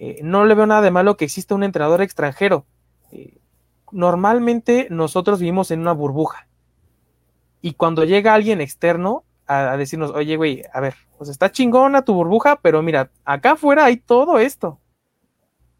[0.00, 2.66] eh, no le veo nada de malo que exista un entrenador extranjero.
[3.12, 3.38] Eh,
[3.92, 6.48] normalmente nosotros vivimos en una burbuja
[7.60, 12.14] y cuando llega alguien externo a, decirnos, oye, güey, a ver, pues está chingona tu
[12.14, 14.78] burbuja, pero mira, acá afuera hay todo esto.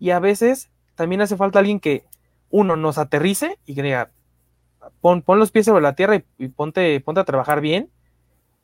[0.01, 2.05] Y a veces también hace falta alguien que,
[2.51, 4.11] uno, nos aterrice y que diga,
[5.01, 7.91] pon, los pies sobre la tierra y, ponte, ponte a trabajar bien.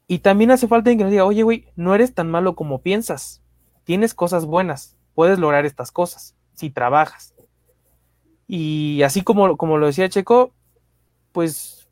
[0.08, 2.82] Y también hace falta alguien que nos diga, oye, güey, no eres tan malo como
[2.82, 3.42] piensas.
[3.84, 4.96] Tienes cosas buenas.
[5.14, 7.32] Puedes lograr estas cosas si trabajas.
[8.48, 10.52] Y así como, como lo decía Checo,
[11.30, 11.88] pues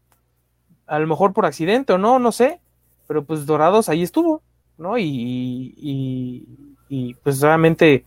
[0.87, 2.61] a lo mejor por accidente o no, no sé,
[3.07, 4.43] pero pues Dorados ahí estuvo,
[4.79, 4.99] ¿no?
[4.99, 6.47] Y, y,
[6.89, 8.05] y pues realmente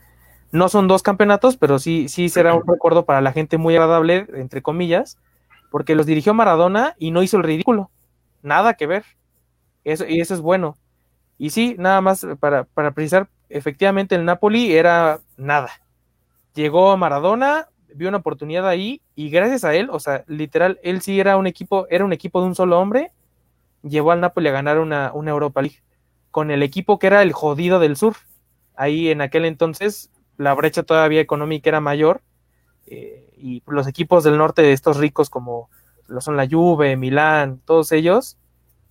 [0.52, 4.28] no son dos campeonatos, pero sí, sí será un recuerdo para la gente muy agradable,
[4.34, 5.18] entre comillas,
[5.72, 7.92] porque los dirigió Maradona y no hizo el ridículo.
[8.42, 9.04] Nada que ver.
[9.84, 10.78] Eso, y eso es bueno.
[11.38, 15.70] Y sí, nada más para, para precisar, efectivamente el Napoli era nada.
[16.54, 21.02] Llegó a Maradona, vio una oportunidad ahí y gracias a él, o sea, literal, él
[21.02, 23.12] sí era un equipo, era un equipo de un solo hombre,
[23.84, 25.82] llevó al Napoli a ganar una, una Europa League
[26.32, 28.16] con el equipo que era el jodido del sur.
[28.76, 32.22] Ahí en aquel entonces la brecha todavía económica era mayor
[32.86, 35.70] eh, y los equipos del norte de estos ricos como
[36.08, 38.38] lo son la Juve, Milán, todos ellos,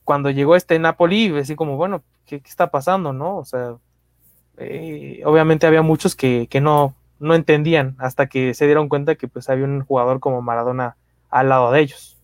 [0.04, 3.38] cuando llegó este Napoli, así como, bueno, ¿qué, está pasando, no?
[3.38, 3.76] O sea,
[4.58, 9.28] eh, obviamente había muchos que, que no, no entendían hasta que se dieron cuenta que
[9.28, 10.96] pues había un jugador como Maradona
[11.30, 12.15] al lado de ellos.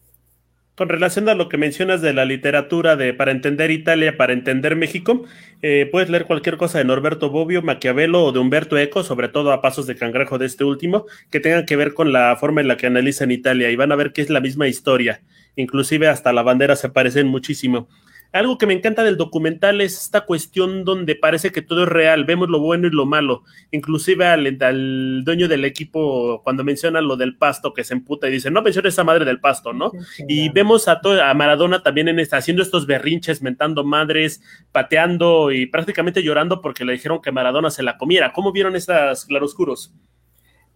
[0.74, 4.74] Con relación a lo que mencionas de la literatura de para entender Italia, para entender
[4.74, 5.24] México,
[5.60, 9.52] eh, puedes leer cualquier cosa de Norberto Bobbio, Maquiavelo o de Humberto Eco, sobre todo
[9.52, 12.68] a pasos de cangrejo de este último, que tengan que ver con la forma en
[12.68, 15.20] la que analizan Italia y van a ver que es la misma historia.
[15.56, 17.88] Inclusive hasta la bandera se parecen muchísimo.
[18.32, 22.24] Algo que me encanta del documental es esta cuestión donde parece que todo es real,
[22.24, 27.36] vemos lo bueno y lo malo, inclusive al, dueño del equipo cuando menciona lo del
[27.36, 29.92] pasto que se emputa y dice, no menciones esa madre del pasto, ¿no?
[30.28, 34.42] y vemos a, a Maradona también en esta, haciendo estos berrinches, mentando madres,
[34.72, 38.32] pateando y prácticamente llorando porque le dijeron que Maradona se la comiera.
[38.32, 39.92] ¿Cómo vieron estas claroscuros?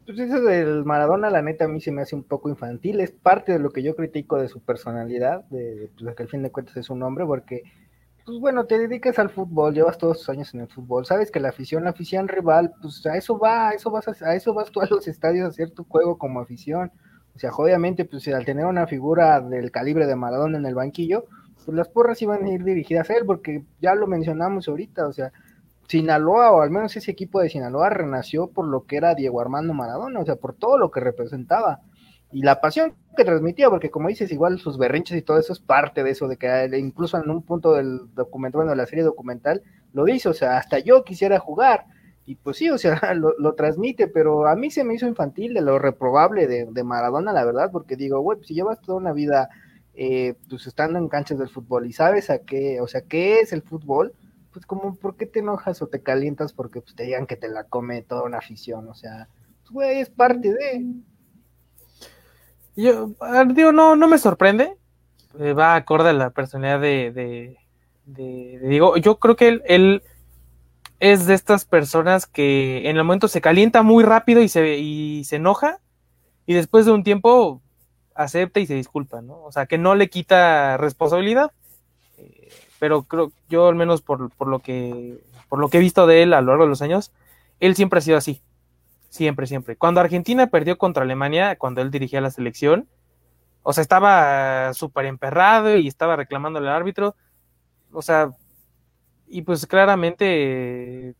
[0.07, 3.01] Pues eso del Maradona, la neta, a mí se me hace un poco infantil.
[3.01, 6.45] Es parte de lo que yo critico de su personalidad, de, pues, que al fin
[6.45, 7.65] de cuentas es un hombre, porque,
[8.25, 11.41] pues bueno, te dedicas al fútbol, llevas todos tus años en el fútbol, sabes que
[11.41, 14.71] la afición, la afición rival, pues a eso va, a eso vas, a, eso vas
[14.71, 16.93] tú a los estadios a hacer tu juego como afición.
[17.35, 21.25] O sea, obviamente, pues al tener una figura del calibre de Maradona en el banquillo,
[21.65, 25.13] pues las porras iban a ir dirigidas a él, porque ya lo mencionamos ahorita, o
[25.13, 25.33] sea,
[25.89, 29.75] Sinaloa, o al menos ese equipo de Sinaloa, renació por lo que era Diego Armando
[29.75, 31.81] Maradona, o sea, por todo lo que representaba.
[32.33, 35.61] Y la pasión que transmitía, porque como dices, igual sus berrinches y todo eso es
[35.61, 39.05] parte de eso, de que incluso en un punto del documental, bueno, de la serie
[39.05, 41.87] documental, lo dice, o sea, hasta yo quisiera jugar,
[42.27, 45.61] y pues sí, o sea, lo, transmite, pero a mí se me hizo infantil de
[45.61, 49.49] lo reprobable de, Maradona, la verdad, porque digo, güey, pues si llevas toda una vida,
[49.95, 53.53] eh, pues estando en canchas del fútbol y sabes a qué, o sea, qué es
[53.53, 54.13] el fútbol,
[54.57, 57.47] pues como, ¿por qué te enojas o te calientas porque pues, te digan que te
[57.47, 58.89] la come toda una afición?
[58.89, 59.29] O sea,
[59.61, 60.87] pues, güey, es parte de...
[62.75, 63.11] Yo,
[63.49, 64.75] digo, no, no me sorprende.
[65.39, 67.59] Eh, va acorde a la personalidad de,
[68.07, 68.97] de, Diego.
[68.97, 70.03] Yo creo que él,
[71.01, 75.25] es de estas personas que en el momento se calienta muy rápido y se, y
[75.25, 75.81] se enoja
[76.47, 77.61] y después de un tiempo
[78.15, 79.43] acepta y se disculpa, ¿no?
[79.43, 81.53] O sea, que no le quita responsabilidad
[82.79, 86.23] pero creo yo al menos por, por, lo que por lo que he visto de
[86.23, 87.13] él a lo largo de los años,
[87.61, 88.43] él siempre ha sido así.
[89.09, 89.77] Siempre, siempre.
[89.77, 92.89] Cuando Argentina perdió contra Alemania, cuando él dirigía la selección,
[93.63, 97.17] o sea, estaba súper emperrado y estaba reclamando al árbitro.
[97.93, 98.31] O sea,
[99.27, 101.15] y pues claramente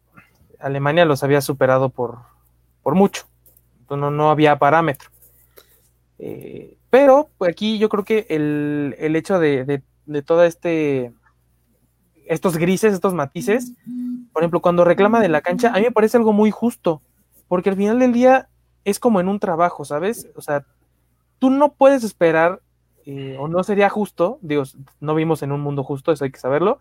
[0.61, 2.19] Alemania los había superado por,
[2.83, 3.27] por mucho.
[3.89, 5.11] No, no había parámetro.
[6.19, 11.13] Eh, pero aquí yo creo que el, el hecho de, de, de todo este
[12.27, 13.73] estos grises, estos matices.
[14.33, 17.03] Por ejemplo, cuando reclama de la cancha, a mí me parece algo muy justo,
[17.49, 18.49] porque al final del día
[18.85, 20.29] es como en un trabajo, ¿sabes?
[20.37, 20.65] O sea,
[21.39, 22.61] tú no puedes esperar,
[23.05, 24.65] eh, o no sería justo, digo,
[25.01, 26.79] no vimos en un mundo justo, eso hay que saberlo,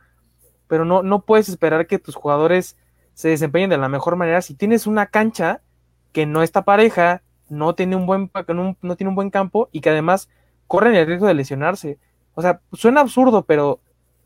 [0.68, 2.78] pero no, no puedes esperar que tus jugadores
[3.14, 5.62] se desempeñen de la mejor manera si tienes una cancha
[6.12, 8.32] que no está pareja, no tiene un buen,
[8.82, 10.30] no tiene un buen campo y que además
[10.68, 12.00] corren el riesgo de lesionarse.
[12.34, 13.80] O sea, suena absurdo, pero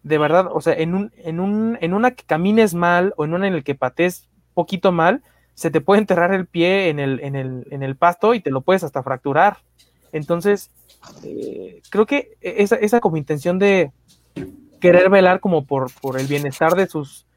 [0.03, 3.33] de verdad, o sea, en, un, en, un, en una que camines mal o en
[3.33, 7.19] una en el que patees poquito mal, se te puede enterrar el pie en el,
[7.19, 9.57] en el, en el pasto y te lo puedes hasta fracturar.
[10.11, 10.71] Entonces,
[11.23, 13.91] eh, creo que esa, esa como intención de
[14.79, 17.27] querer velar como por, por el bienestar de sus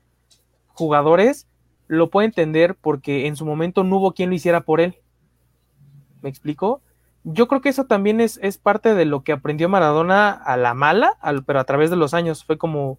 [0.68, 1.48] jugadores,
[1.88, 4.96] lo puede entender porque en su momento no hubo quien lo hiciera por él.
[6.22, 6.80] ¿Me explico?
[7.24, 10.74] Yo creo que eso también es, es, parte de lo que aprendió Maradona a la
[10.74, 12.44] mala, pero a través de los años.
[12.44, 12.98] Fue como,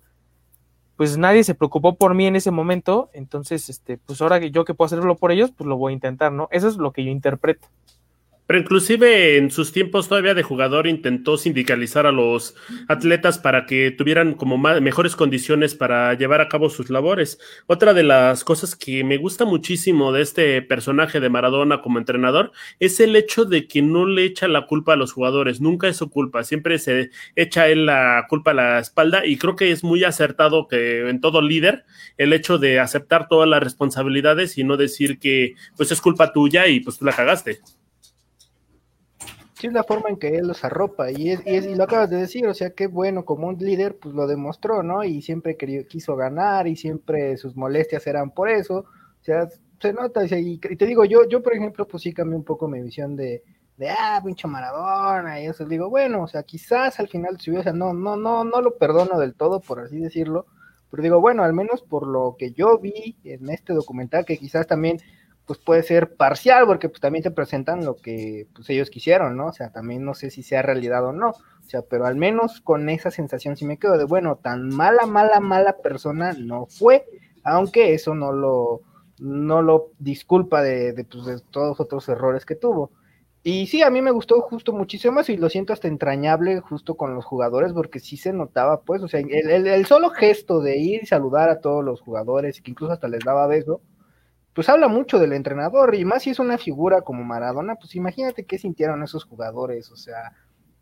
[0.96, 4.66] pues nadie se preocupó por mí en ese momento, entonces, este, pues ahora que yo
[4.66, 6.48] que puedo hacerlo por ellos, pues lo voy a intentar, ¿no?
[6.52, 7.68] Eso es lo que yo interpreto.
[8.46, 12.56] Pero inclusive en sus tiempos todavía de jugador intentó sindicalizar a los
[12.90, 17.40] atletas para que tuvieran como mejores condiciones para llevar a cabo sus labores.
[17.68, 22.52] Otra de las cosas que me gusta muchísimo de este personaje de Maradona como entrenador
[22.80, 25.98] es el hecho de que no le echa la culpa a los jugadores, nunca es
[25.98, 29.84] su culpa, siempre se echa él la culpa a la espalda y creo que es
[29.84, 31.86] muy acertado que en todo líder
[32.18, 36.68] el hecho de aceptar todas las responsabilidades y no decir que pues es culpa tuya
[36.68, 37.62] y pues tú la cagaste
[39.68, 42.48] es la forma en que él los arropa y, es, y, lo acabas de decir,
[42.48, 45.04] o sea, qué bueno, como un líder, pues lo demostró, ¿no?
[45.04, 49.48] Y siempre quería, quiso ganar y siempre sus molestias eran por eso, o sea,
[49.80, 52.82] se nota, y, te digo, yo, yo por ejemplo, pues sí cambié un poco mi
[52.82, 53.44] visión de,
[53.78, 57.74] de ah, pinche Maradona, y eso, digo, bueno, o sea, quizás al final si hubiese,
[57.74, 60.46] no, no, no, no lo perdono del todo, por así decirlo,
[60.90, 64.68] pero digo, bueno, al menos por lo que yo vi en este documental, que quizás
[64.68, 65.00] también
[65.46, 69.48] pues puede ser parcial, porque pues también te presentan lo que pues ellos quisieron, ¿no?
[69.48, 72.62] O sea, también no sé si sea realidad o no, o sea, pero al menos
[72.62, 77.06] con esa sensación sí me quedo de, bueno, tan mala, mala, mala persona no fue,
[77.44, 78.82] aunque eso no lo,
[79.20, 82.92] no lo disculpa de, de, pues, de todos otros errores que tuvo.
[83.46, 86.96] Y sí, a mí me gustó justo muchísimo más y lo siento hasta entrañable justo
[86.96, 90.62] con los jugadores porque sí se notaba, pues, o sea, el, el, el solo gesto
[90.62, 93.82] de ir y saludar a todos los jugadores, que incluso hasta les daba beso,
[94.54, 98.46] pues habla mucho del entrenador y más si es una figura como Maradona, pues imagínate
[98.46, 100.34] qué sintieron esos jugadores, o sea,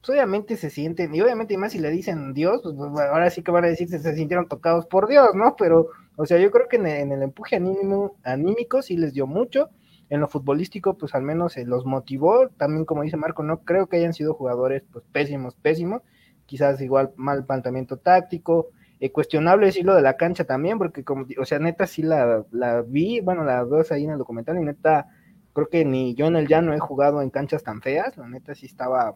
[0.01, 3.43] pues obviamente se sienten, y obviamente más si le dicen Dios, pues, pues ahora sí
[3.43, 5.55] que van a decir que se sintieron tocados por Dios, ¿no?
[5.57, 9.69] Pero, o sea, yo creo que en el, empuje anímico, anímico sí les dio mucho,
[10.09, 13.87] en lo futbolístico, pues al menos se los motivó, también como dice Marco, no creo
[13.87, 16.01] que hayan sido jugadores pues pésimos, pésimos,
[16.45, 21.45] quizás igual mal planteamiento táctico, eh, cuestionable decirlo de la cancha también, porque como, o
[21.45, 25.07] sea, neta sí la, la vi, bueno, la veo ahí en el documental y neta,
[25.53, 28.53] creo que ni yo en el llano he jugado en canchas tan feas, la neta
[28.53, 29.15] sí estaba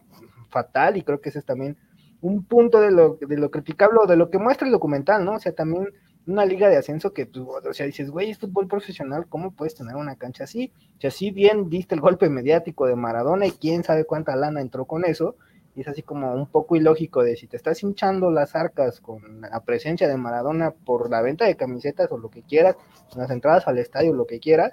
[0.50, 1.76] fatal y creo que ese es también
[2.20, 5.34] un punto de lo, de lo criticable o de lo que muestra el documental, ¿no?
[5.34, 5.86] O sea, también
[6.26, 9.76] una liga de ascenso que, pues, o sea, dices, güey, es fútbol profesional, ¿cómo puedes
[9.76, 10.72] tener una cancha así?
[10.96, 14.60] O sea, si bien diste el golpe mediático de Maradona y quién sabe cuánta lana
[14.60, 15.36] entró con eso,
[15.76, 19.42] y es así como un poco ilógico de si te estás hinchando las arcas con
[19.42, 22.76] la presencia de Maradona por la venta de camisetas o lo que quieras,
[23.14, 24.72] las entradas al estadio, lo que quieras,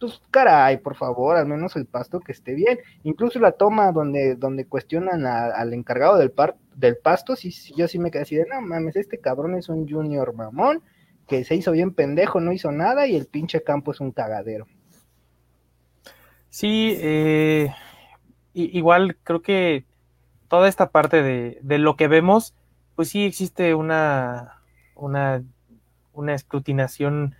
[0.00, 2.80] pues caray, por favor, al menos el pasto que esté bien.
[3.04, 8.00] Incluso la toma donde, donde cuestionan al encargado del, par, del pasto, sí, yo sí
[8.00, 10.82] me quedé así de, no mames, este cabrón es un junior mamón,
[11.28, 14.66] que se hizo bien pendejo, no hizo nada y el pinche campo es un cagadero.
[16.48, 17.68] Sí, eh,
[18.52, 19.84] igual creo que
[20.50, 22.54] toda esta parte de, de, lo que vemos,
[22.96, 24.56] pues sí existe una,
[24.96, 25.42] una,
[26.12, 27.36] una escrutinación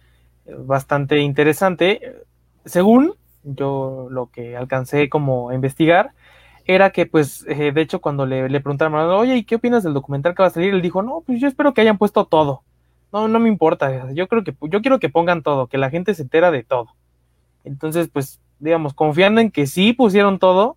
[0.47, 2.23] bastante interesante.
[2.65, 6.13] Según yo lo que alcancé como a investigar,
[6.67, 9.93] era que pues eh, de hecho cuando le, le preguntaron, oye, ¿y qué opinas del
[9.93, 10.73] documental que va a salir?
[10.73, 12.63] Él dijo, no, pues yo espero que hayan puesto todo.
[13.13, 14.13] No, no me importa.
[14.13, 16.95] Yo creo que yo quiero que pongan todo, que la gente se entera de todo.
[17.65, 20.77] Entonces, pues, digamos, confiando en que sí pusieron todo,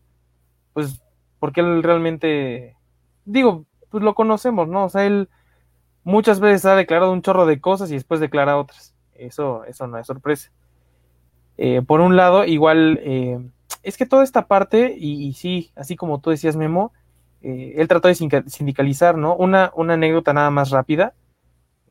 [0.74, 1.03] pues
[1.44, 2.78] porque él realmente,
[3.26, 4.86] digo, pues lo conocemos, ¿no?
[4.86, 5.28] O sea, él
[6.06, 8.96] muchas veces ha declarado un chorro de cosas y después declara otras.
[9.14, 10.54] Eso, eso no es sorpresa.
[11.58, 13.46] Eh, por un lado, igual, eh,
[13.82, 16.94] es que toda esta parte, y, sí, así como tú decías, Memo,
[17.42, 19.36] eh, él trató de sindicalizar, ¿no?
[19.36, 21.14] Una, una anécdota nada más rápida.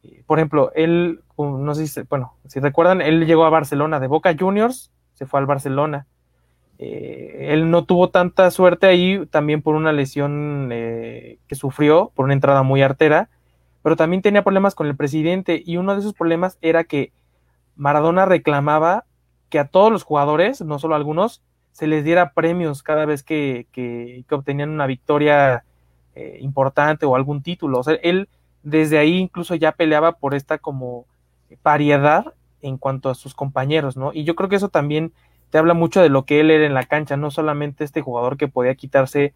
[0.03, 4.07] Eh, por ejemplo, él, no sé si, bueno, si recuerdan, él llegó a Barcelona de
[4.07, 6.07] Boca Juniors, se fue al Barcelona
[6.79, 12.25] eh, él no tuvo tanta suerte ahí también por una lesión eh, que sufrió, por
[12.25, 13.29] una entrada muy artera,
[13.83, 17.13] pero también tenía problemas con el presidente y uno de esos problemas era que
[17.77, 19.05] Maradona reclamaba
[19.49, 23.23] que a todos los jugadores, no solo a algunos, se les diera premios cada vez
[23.23, 23.67] que,
[24.31, 25.65] obtenían una victoria
[26.15, 27.79] eh, importante o algún título.
[27.79, 28.29] O sea, él
[28.63, 31.07] desde ahí incluso ya peleaba por esta como
[31.63, 34.13] variedad en cuanto a sus compañeros, ¿no?
[34.13, 35.13] Y yo creo que eso también
[35.53, 38.39] te habla mucho de lo que él era en la cancha, no solamente este jugador
[38.39, 39.35] que podía quitarse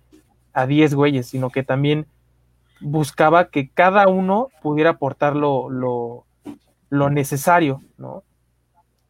[0.54, 2.06] a 10 güeyes, sino que también
[2.80, 8.22] buscaba que cada uno pudiera aportar lo, lo, necesario, ¿no?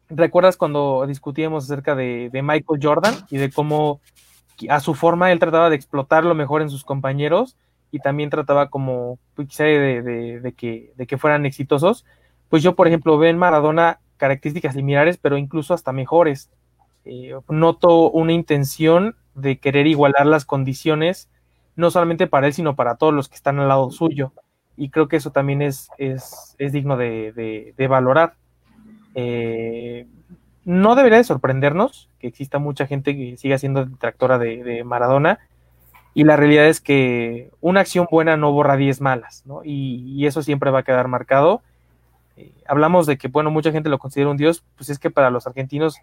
[0.09, 4.01] ¿Recuerdas cuando discutíamos acerca de, Michael Jordan y de cómo
[4.67, 7.55] a su forma él trataba de explotar lo mejor en sus compañeros
[7.89, 12.03] y también trataba como pues, de, de, de, que, de que fueran exitosos?
[12.49, 16.49] Pues yo, por ejemplo, veo en Maradona características similares, pero incluso hasta mejores
[17.07, 21.29] eh, noto una intención de querer igualar las condiciones,
[21.75, 24.33] no solamente para él, sino para todos los que están al lado suyo.
[24.75, 28.33] Y creo que eso también es, es, es digno de, de, valorar.
[29.15, 30.05] Eh,
[30.65, 35.39] no debería de sorprendernos que exista mucha gente que siga siendo detractora de, de, Maradona.
[36.13, 39.61] Y la realidad es que una acción buena no borra 10 malas, ¿no?
[39.63, 41.61] Y, y, eso siempre va a quedar marcado.
[42.37, 45.29] Eh, hablamos de que, bueno, mucha gente lo considera un dios, pues es que para
[45.29, 46.01] los argentinos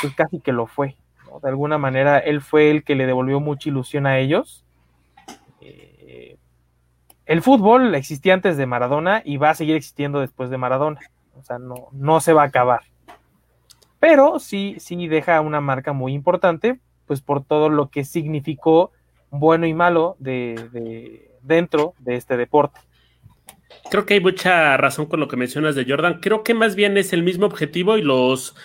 [0.00, 0.96] pues casi que lo fue.
[1.42, 4.64] De alguna manera, él fue el que le devolvió mucha ilusión a ellos.
[5.60, 6.36] Eh,
[7.26, 11.00] el fútbol existía antes de Maradona y va a seguir existiendo después de Maradona.
[11.38, 12.82] O sea, no, no se va a acabar.
[14.00, 18.92] Pero sí, sí deja una marca muy importante, pues por todo lo que significó
[19.30, 22.80] bueno y malo de, de dentro de este deporte.
[23.90, 26.20] Creo que hay mucha razón con lo que mencionas de Jordan.
[26.20, 28.56] Creo que más bien es el mismo objetivo y los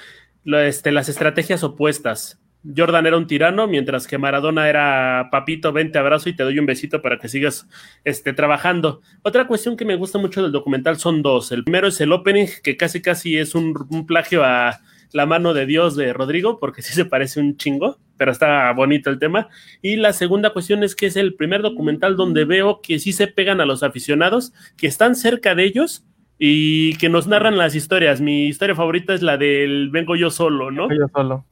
[0.45, 2.39] este, las estrategias opuestas.
[2.75, 6.65] Jordan era un tirano, mientras que Maradona era papito, vente, abrazo y te doy un
[6.65, 7.67] besito para que sigas
[8.03, 9.01] este, trabajando.
[9.21, 11.51] Otra cuestión que me gusta mucho del documental son dos.
[11.51, 14.79] El primero es el opening, que casi casi es un, un plagio a
[15.11, 19.11] La mano de Dios de Rodrigo, porque sí se parece un chingo, pero está bonito
[19.11, 19.49] el tema.
[19.81, 23.27] Y la segunda cuestión es que es el primer documental donde veo que sí se
[23.27, 26.03] pegan a los aficionados, que están cerca de ellos
[26.37, 28.21] y que nos narran las historias.
[28.21, 30.89] Mi historia favorita es la del Vengo yo solo, ¿no?
[30.89, 31.45] Yo solo.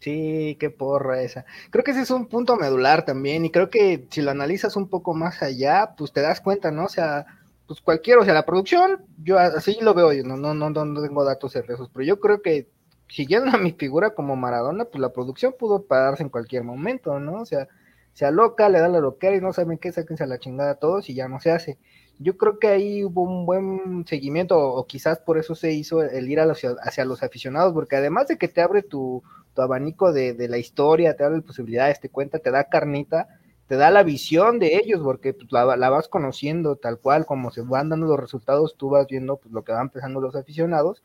[0.00, 1.44] Sí, qué porra esa.
[1.70, 4.88] Creo que ese es un punto medular también y creo que si lo analizas un
[4.88, 6.84] poco más allá, pues te das cuenta, ¿no?
[6.84, 7.26] O sea,
[7.66, 11.02] pues cualquiera, o sea, la producción, yo así lo veo, yo no, no, no, no
[11.02, 12.68] tengo datos certezos, pero yo creo que
[13.08, 17.42] siguiendo a mi figura como Maradona, pues la producción pudo pararse en cualquier momento, ¿no?
[17.42, 17.68] O sea,
[18.12, 20.74] se aloca, le da la loquera y no saben qué, sáquense a la chingada a
[20.76, 21.78] todos y ya no se hace.
[22.20, 26.28] Yo creo que ahí hubo un buen seguimiento, o, quizás por eso se hizo el
[26.28, 29.22] ir hacia los aficionados, porque además de que te abre tu,
[29.56, 33.28] abanico de, la historia, te da posibilidades, te cuenta, te da carnita,
[33.66, 37.62] te da la visión de ellos, porque pues, la, vas conociendo tal cual, como se
[37.62, 41.02] van dando los resultados, tú vas viendo pues, lo que van pensando los aficionados.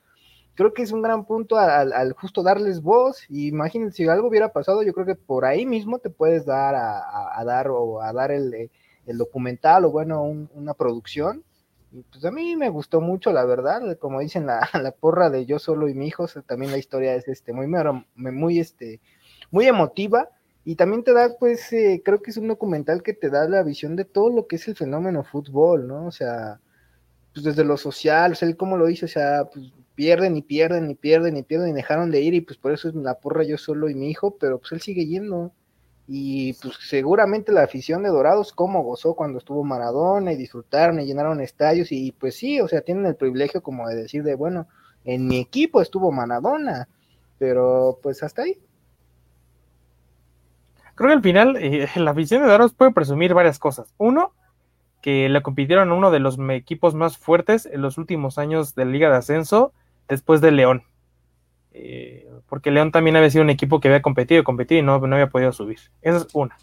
[0.55, 3.25] Creo que es un gran punto al, justo darles voz.
[3.29, 7.43] Imagínense, si algo hubiera pasado, yo creo que por ahí mismo te puedes dar a,
[7.43, 8.69] dar o a dar el,
[9.05, 11.43] documental o bueno, una producción.
[12.11, 15.59] Pues a mí me gustó mucho, la verdad, como dicen la, la porra de yo
[15.59, 17.67] solo y mi hijo, también la historia es este muy
[18.15, 18.99] muy este
[19.51, 20.29] muy emotiva.
[20.65, 23.63] Y también te da pues eh, creo que es un documental que te da la
[23.63, 26.05] visión de todo lo que es el fenómeno fútbol, ¿no?
[26.07, 26.61] O sea,
[27.33, 30.41] pues desde lo social, o sea, él cómo lo hizo, o sea, pues pierden y
[30.41, 33.19] pierden y pierden y pierden y dejaron de ir y pues por eso es la
[33.19, 35.51] porra yo solo y mi hijo, pero pues él sigue yendo
[36.07, 41.05] y pues seguramente la afición de Dorados cómo gozó cuando estuvo Maradona y disfrutaron y
[41.05, 44.67] llenaron estadios y pues sí, o sea, tienen el privilegio como de decir de bueno,
[45.05, 46.87] en mi equipo estuvo Maradona,
[47.37, 48.57] pero pues hasta ahí.
[50.95, 53.93] Creo que al final eh, la afición de Dorados puede presumir varias cosas.
[53.97, 54.33] Uno,
[55.01, 58.91] que le compitieron uno de los equipos más fuertes en los últimos años de la
[58.91, 59.73] Liga de Ascenso
[60.07, 60.83] después de León.
[61.73, 64.99] Eh, porque León también había sido un equipo que había competido y competido y no,
[64.99, 65.79] no había podido subir.
[66.01, 66.57] Esa es una.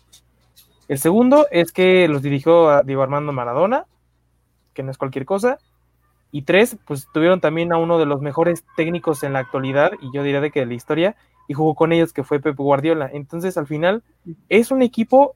[0.88, 3.86] El segundo es que los dirigió a Diego Armando Maradona,
[4.74, 5.58] que no es cualquier cosa.
[6.32, 10.14] Y tres, pues tuvieron también a uno de los mejores técnicos en la actualidad, y
[10.14, 11.16] yo diría de que de la historia,
[11.48, 13.10] y jugó con ellos, que fue Pep Guardiola.
[13.12, 14.02] Entonces, al final,
[14.48, 15.34] es un equipo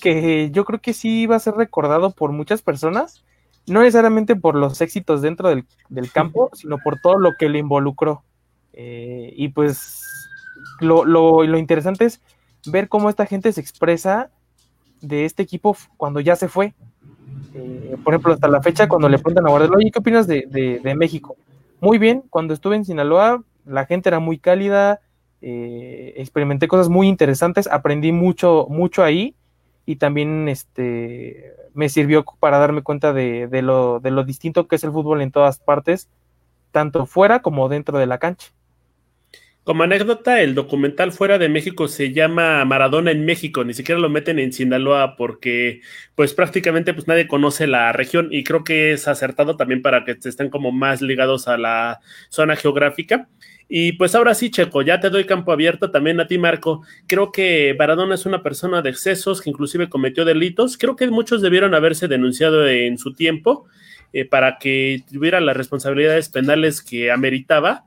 [0.00, 3.24] que yo creo que sí va a ser recordado por muchas personas,
[3.66, 7.58] no necesariamente por los éxitos dentro del, del campo, sino por todo lo que le
[7.58, 8.22] involucró.
[8.76, 10.02] Eh, y pues
[10.80, 12.20] lo, lo, interesante es
[12.66, 14.30] ver cómo esta gente se expresa
[15.00, 16.74] de este equipo cuando ya se fue.
[17.54, 20.46] Eh, por ejemplo, hasta la fecha, cuando le preguntan a Guardiola, oye, ¿qué opinas de,
[20.82, 21.36] de, México?
[21.80, 25.00] Muy bien, cuando estuve en Sinaloa, la gente era muy cálida,
[25.40, 29.34] eh, experimenté cosas muy interesantes, aprendí mucho, mucho ahí
[29.86, 34.76] y también este, me sirvió para darme cuenta de, de, lo, de lo distinto que
[34.76, 36.08] es el fútbol en todas partes,
[36.72, 38.52] tanto fuera como dentro de la cancha.
[39.66, 44.08] Como anécdota, el documental fuera de México se llama Maradona en México, ni siquiera lo
[44.08, 45.80] meten en Sinaloa porque
[46.14, 50.12] pues prácticamente pues nadie conoce la región y creo que es acertado también para que
[50.22, 51.98] estén como más ligados a la
[52.28, 53.28] zona geográfica.
[53.68, 56.82] Y pues ahora sí, Checo, ya te doy campo abierto también a ti, Marco.
[57.08, 60.78] Creo que Maradona es una persona de excesos que inclusive cometió delitos.
[60.78, 63.64] Creo que muchos debieron haberse denunciado en su tiempo
[64.12, 67.84] eh, para que tuviera las responsabilidades penales que ameritaba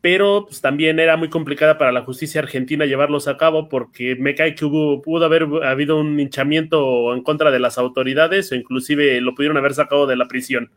[0.00, 4.34] pero pues, también era muy complicada para la justicia argentina llevarlos a cabo porque me
[4.34, 9.20] cae que hubo, pudo haber habido un hinchamiento en contra de las autoridades o inclusive
[9.20, 10.70] lo pudieron haber sacado de la prisión.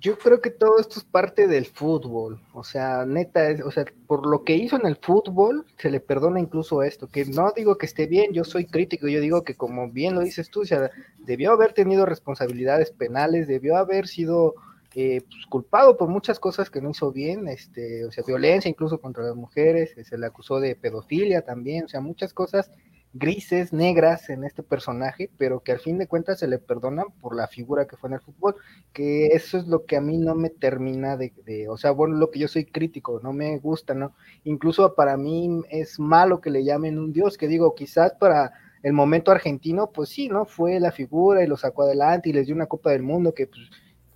[0.00, 4.26] Yo creo que todo esto es parte del fútbol, o sea, neta, o sea, por
[4.26, 7.86] lo que hizo en el fútbol, se le perdona incluso esto, que no digo que
[7.86, 10.90] esté bien, yo soy crítico, yo digo que como bien lo dices tú, o sea,
[11.18, 14.54] debió haber tenido responsabilidades penales, debió haber sido
[14.94, 19.00] eh, pues, culpado por muchas cosas que no hizo bien, este, o sea, violencia incluso
[19.00, 22.70] contra las mujeres, se le acusó de pedofilia también, o sea, muchas cosas
[23.14, 27.36] grises, negras en este personaje, pero que al fin de cuentas se le perdonan por
[27.36, 28.56] la figura que fue en el fútbol,
[28.92, 32.16] que eso es lo que a mí no me termina de, de, o sea, bueno,
[32.16, 34.14] lo que yo soy crítico, no me gusta, ¿no?
[34.44, 38.92] Incluso para mí es malo que le llamen un dios, que digo, quizás para el
[38.92, 40.44] momento argentino, pues sí, ¿no?
[40.46, 43.46] Fue la figura y lo sacó adelante y les dio una Copa del Mundo que
[43.46, 43.70] pues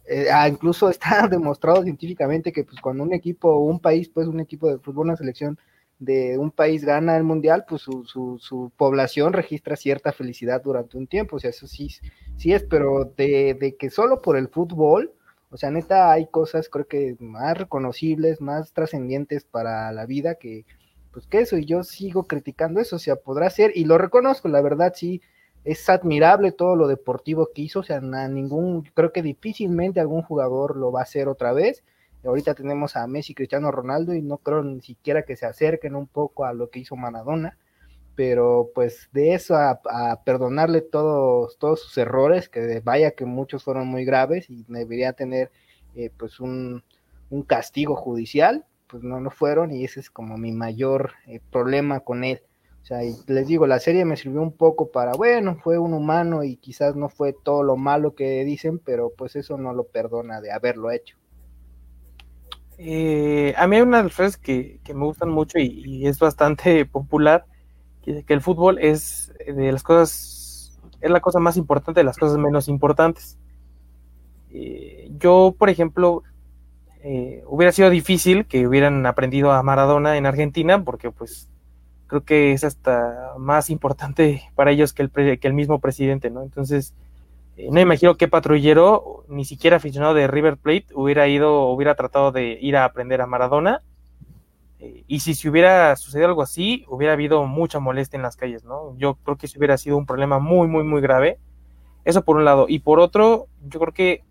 [0.09, 4.41] eh, ah, incluso está demostrado científicamente que pues cuando un equipo un país, pues un
[4.41, 5.59] equipo de fútbol, una selección
[5.99, 10.99] de un país gana el mundial, pues su, su, su, población registra cierta felicidad durante
[10.99, 11.89] un tiempo, o sea, eso sí,
[12.37, 15.15] sí es, pero de, de, que solo por el fútbol,
[15.51, 20.67] o sea, neta, hay cosas creo que más reconocibles, más trascendientes para la vida que,
[21.13, 24.49] pues que eso, y yo sigo criticando eso, o sea, podrá ser, y lo reconozco,
[24.49, 25.23] la verdad, sí,
[25.67, 30.77] es admirable todo lo deportivo que hizo, o sea, ningún, creo que difícilmente algún jugador
[30.77, 31.83] lo va a hacer otra vez.
[32.25, 36.07] Ahorita tenemos a Messi, Cristiano Ronaldo y no creo ni siquiera que se acerquen un
[36.07, 37.59] poco a lo que hizo Maradona,
[38.15, 39.81] pero pues de eso a,
[40.25, 45.51] perdonarle todos, todos sus errores, que vaya que muchos fueron muy graves y debería tener
[45.97, 46.85] eh, pues un,
[47.31, 52.01] un, castigo judicial, pues no lo fueron y ese es como mi mayor eh, problema
[52.01, 52.41] con él.
[52.87, 56.45] O sea, les digo, la serie me sirvió un poco para, bueno, fue un humano
[56.45, 60.41] y quizás no fue todo lo malo que dicen, pero pues eso no lo perdona
[60.41, 61.17] de haberlo hecho.
[62.79, 66.87] Eh, a mí hay una de las frases que, me gustan mucho y, es bastante
[66.87, 67.45] popular,
[68.03, 72.17] que, que, el fútbol es de las cosas, es la cosa más importante de las
[72.17, 73.37] cosas menos importantes.
[74.53, 76.23] Eh, yo, por ejemplo,
[77.03, 81.49] eh, hubiera sido difícil que hubieran aprendido a Maradona en Argentina, porque pues
[82.07, 86.43] creo que es hasta más importante para ellos que el, que el mismo presidente, ¿no?
[86.43, 86.95] Entonces,
[87.57, 92.33] eh, no imagino qué patrullero, ni siquiera aficionado de River Plate, hubiera ido, hubiera tratado
[92.33, 93.83] de ir a aprender a Maradona.
[94.79, 98.65] Eh, y si se hubiera sucedido algo así, hubiera habido mucha molestia en las calles,
[98.65, 98.97] ¿no?
[98.99, 101.39] Yo creo que eso hubiera sido un problema muy, muy, muy grave.
[102.05, 102.67] Eso por un lado.
[102.69, 104.25] Y por otro, yo creo que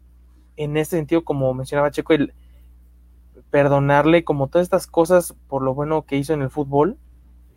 [0.55, 2.33] en ese sentido, como mencionaba Checo, el
[3.49, 6.97] perdonarle como todas estas cosas por lo bueno que hizo en el fútbol,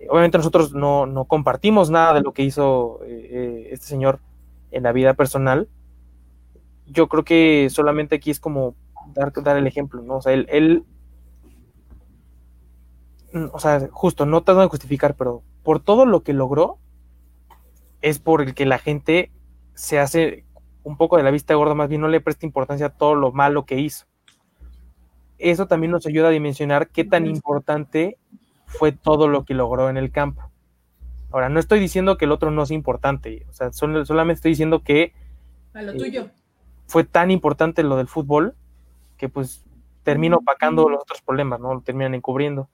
[0.08, 4.20] obviamente nosotros no, compartimos nada de lo que hizo eh, eh, este señor
[4.70, 5.68] en la vida personal.
[6.86, 8.74] Yo creo que solamente aquí es como
[9.14, 10.16] dar, dar el ejemplo, ¿no?
[10.16, 10.84] O sea, él,
[13.32, 16.78] mm, o sea, justo, no tratando de justificar, pero por todo lo que logró,
[18.00, 19.32] es por el que la gente
[19.74, 20.44] se hace
[20.82, 23.32] un poco de la vista gorda, más bien no le presta importancia a todo lo
[23.32, 24.06] malo que hizo.
[25.38, 28.18] Eso también nos ayuda a dimensionar qué tan importante
[28.68, 30.50] fue todo lo que logró en el campo.
[31.32, 34.82] Ahora, no estoy diciendo que el otro no es importante, o sea, solamente estoy diciendo
[34.82, 35.12] que...
[35.74, 36.22] A lo tuyo.
[36.22, 36.30] Eh,
[36.86, 38.54] fue tan importante lo del fútbol
[39.18, 39.64] que pues
[40.04, 41.74] termina opacando los otros problemas, ¿no?
[41.74, 42.70] Lo terminan encubriendo.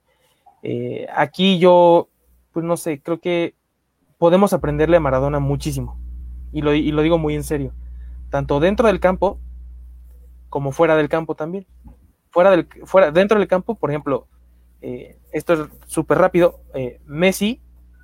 [0.63, 2.07] Eh, aquí yo,
[2.53, 3.55] pues no sé, creo que
[4.17, 5.99] podemos aprenderle a Maradona muchísimo.
[6.53, 7.73] Y lo, y lo digo muy en serio.
[8.29, 9.39] Tanto dentro del campo
[10.49, 11.65] como fuera del campo también.
[12.29, 14.27] Fuera del, fuera, dentro del campo, por ejemplo,
[14.87, 17.59] eh, esto es súper rápido, eh, Messi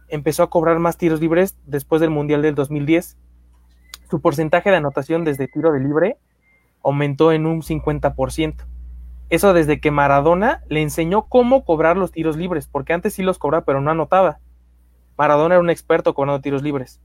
[0.07, 3.19] empezó a cobrar más tiros libres después del Mundial del 2010.
[4.09, 6.17] Su porcentaje de anotación desde tiro de libre
[6.83, 8.65] aumentó en un 50%.
[9.29, 13.37] Eso desde que Maradona le enseñó cómo cobrar los tiros libres, porque antes sí los
[13.37, 14.39] cobraba, pero no anotaba.
[15.19, 16.99] Maradona era un experto cobrando tiros libres.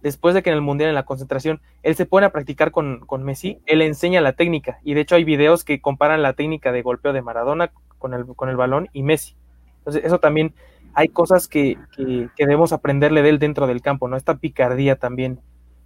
[0.00, 3.00] Después de que en el Mundial, en la concentración, él se pone a practicar con,
[3.00, 4.78] con Messi, él enseña la técnica.
[4.84, 8.24] Y de hecho hay videos que comparan la técnica de golpeo de Maradona con el,
[8.26, 9.36] con el balón y Messi.
[9.78, 10.54] Entonces, eso también
[10.94, 14.16] hay cosas que, que, debemos aprenderle de él dentro del campo, ¿no?
[14.16, 15.40] Esta picardía también.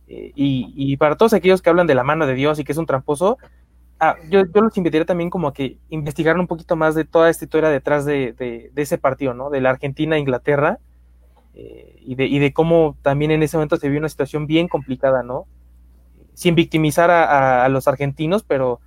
[0.09, 2.73] Eh, y, y, para todos aquellos que hablan de la mano de Dios y que
[2.73, 3.39] es un tramposo,
[4.01, 7.31] ah, yo, yo, los invitaría también como a que investigaran un poquito más de toda
[7.31, 9.51] esta historia detrás de, de, ese partido, ¿no?
[9.51, 10.79] De la Argentina-Inglaterra
[11.55, 14.67] eh, y, de, y de cómo también en ese momento se vio una situación bien
[14.67, 15.47] complicada, ¿no?
[16.35, 18.81] Sin victimizar a, a los argentinos, pero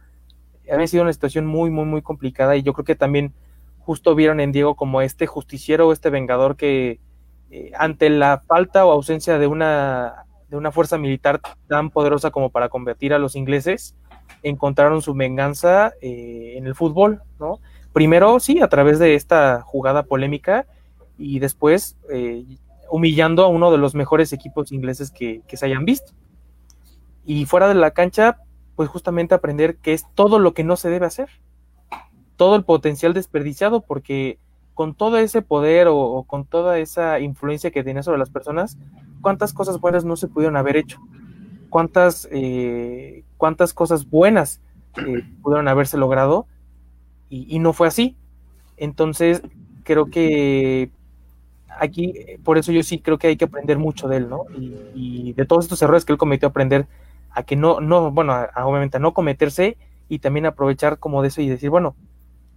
[0.72, 3.34] había sido una situación muy, muy, muy complicada y yo creo que también
[3.80, 6.99] justo vieron en Diego como este justiciero este vengador que
[7.51, 12.49] eh, ante la falta o ausencia de una, de una fuerza militar tan poderosa como
[12.49, 13.95] para combatir a los ingleses,
[14.41, 17.59] encontraron su venganza eh, en el fútbol, ¿no?
[17.93, 20.66] Primero, sí, a través de esta jugada polémica
[21.18, 22.43] y después eh,
[22.89, 26.11] humillando a uno de los mejores equipos ingleses que se hayan visto.
[27.26, 28.38] Y fuera de la cancha,
[28.76, 31.30] pues justamente aprender qué es todo lo que no se debe hacer,
[32.36, 34.38] todo el potencial desperdiciado, porque
[34.73, 38.78] con todo ese poder o, con toda esa influencia que tiene sobre las personas,
[39.21, 40.99] cuántas cosas buenas no se pudieron haber hecho,
[41.69, 44.59] cuántas, eh, cuántas cosas buenas
[44.97, 46.45] eh, pudieron haberse logrado
[47.30, 48.15] y, no fue así.
[48.78, 49.41] Entonces,
[49.84, 50.89] creo que
[51.80, 52.13] aquí,
[52.43, 54.45] por eso yo sí creo que hay que aprender mucho de él, ¿no?
[54.57, 56.88] Y, y de todos estos errores que él cometió, aprender
[57.36, 59.77] a que no, no, bueno, obviamente a no cometerse
[60.07, 61.95] y también aprovechar como de eso y decir, bueno,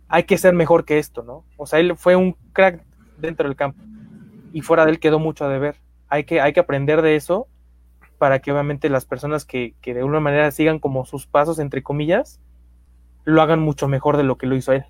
[0.09, 1.45] hay que ser mejor que esto, ¿no?
[1.57, 2.83] O sea, él fue un crack
[3.19, 3.83] dentro del campo
[4.53, 5.77] y fuera de él quedó mucho a deber.
[6.09, 7.49] Hay que, hay que aprender de eso
[8.19, 11.83] para que obviamente las personas que, que de alguna manera sigan como sus pasos, entre
[11.83, 12.41] comillas,
[13.25, 14.85] lo hagan mucho mejor de lo que lo hizo él.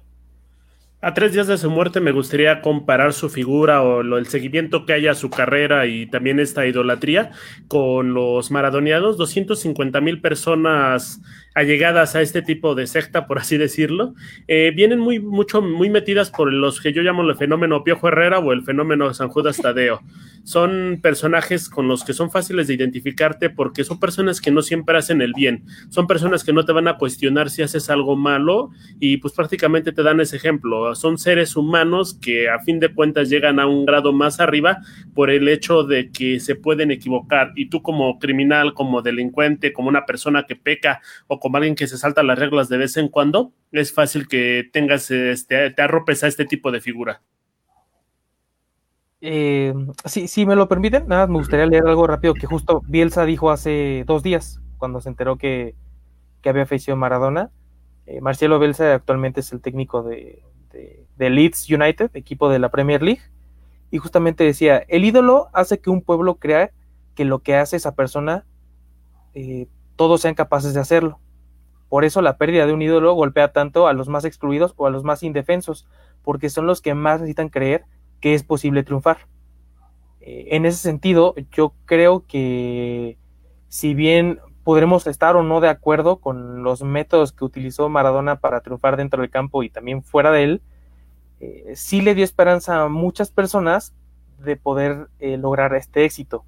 [1.01, 4.85] A tres días de su muerte me gustaría comparar su figura o lo, el seguimiento
[4.85, 7.31] que haya a su carrera y también esta idolatría
[7.69, 9.17] con los maradonianos.
[9.17, 11.21] 250 mil personas
[11.55, 14.15] allegadas a este tipo de secta, por así decirlo,
[14.47, 18.39] eh, vienen muy, mucho, muy metidas por los que yo llamo el fenómeno Piojo Herrera
[18.39, 20.01] o el fenómeno San Judas Tadeo.
[20.45, 24.97] Son personajes con los que son fáciles de identificarte porque son personas que no siempre
[24.97, 28.71] hacen el bien, son personas que no te van a cuestionar si haces algo malo
[29.01, 30.95] y pues prácticamente te dan ese ejemplo.
[30.95, 34.79] Son seres humanos que a fin de cuentas llegan a un grado más arriba
[35.15, 39.89] por el hecho de que se pueden equivocar y tú como criminal, como delincuente, como
[39.89, 43.09] una persona que peca o como alguien que se salta las reglas de vez en
[43.09, 47.23] cuando, es fácil que tengas, este, te arropes a este tipo de figura.
[49.21, 49.75] Eh,
[50.05, 53.51] sí, si me lo permiten, nada, me gustaría leer algo rápido que justo Bielsa dijo
[53.51, 55.75] hace dos días, cuando se enteró que,
[56.45, 57.51] había fallecido Maradona.
[58.07, 60.43] Eh, Marcelo Bielsa actualmente es el técnico de,
[61.17, 63.21] de, Leeds United, equipo de la Premier League,
[63.91, 66.71] y justamente decía, el ídolo hace que un pueblo crea
[67.15, 68.47] que lo que hace esa persona,
[69.35, 71.21] eh, todos sean capaces de hacerlo.
[71.89, 74.91] Por eso la pérdida de un ídolo golpea tanto a los más excluidos o a
[74.91, 75.87] los más indefensos,
[76.23, 77.85] porque son los que más necesitan creer
[78.21, 79.19] que es posible triunfar.
[80.21, 83.17] Eh, en ese sentido, yo creo que
[83.69, 88.61] si bien podremos estar o no de acuerdo con los métodos que utilizó Maradona para
[88.61, 90.63] triunfar dentro del campo y también fuera de él,
[91.41, 93.95] eh, sí le dio esperanza a muchas personas
[94.39, 96.45] de poder eh, lograr este éxito.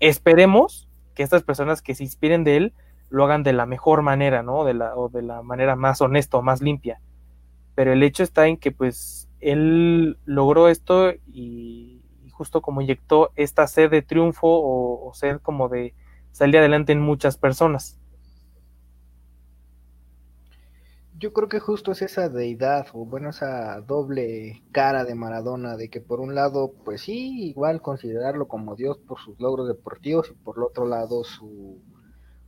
[0.00, 2.72] Esperemos que estas personas que se inspiren de él
[3.12, 4.64] lo hagan de la mejor manera, ¿no?
[4.64, 7.00] De la, o de la manera más honesta o más limpia.
[7.74, 12.02] Pero el hecho está en que, pues, él logró esto y,
[12.32, 15.94] justo como inyectó esta sed de triunfo o, o sed como de
[16.32, 17.98] salir adelante en muchas personas.
[21.18, 25.88] Yo creo que justo es esa deidad, o bueno, esa doble cara de Maradona, de
[25.88, 30.34] que por un lado, pues sí, igual considerarlo como Dios por sus logros deportivos, y
[30.34, 31.80] por el otro lado, su,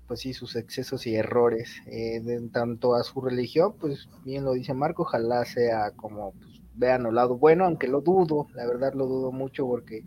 [0.06, 1.70] pues sí, sus excesos y errores.
[1.86, 6.62] Eh, en tanto a su religión, pues bien lo dice Marco, ojalá sea como, pues,
[6.74, 10.04] vean el lado bueno, aunque lo dudo, la verdad lo dudo mucho porque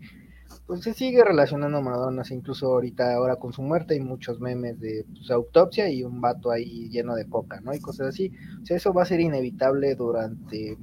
[0.66, 4.78] pues se sigue relacionando a Maradona, incluso ahorita ahora con su muerte hay muchos memes
[4.80, 7.74] de pues, autopsia y un vato ahí lleno de coca, ¿no?
[7.74, 8.32] Y cosas así.
[8.62, 10.76] O sea, eso va a ser inevitable durante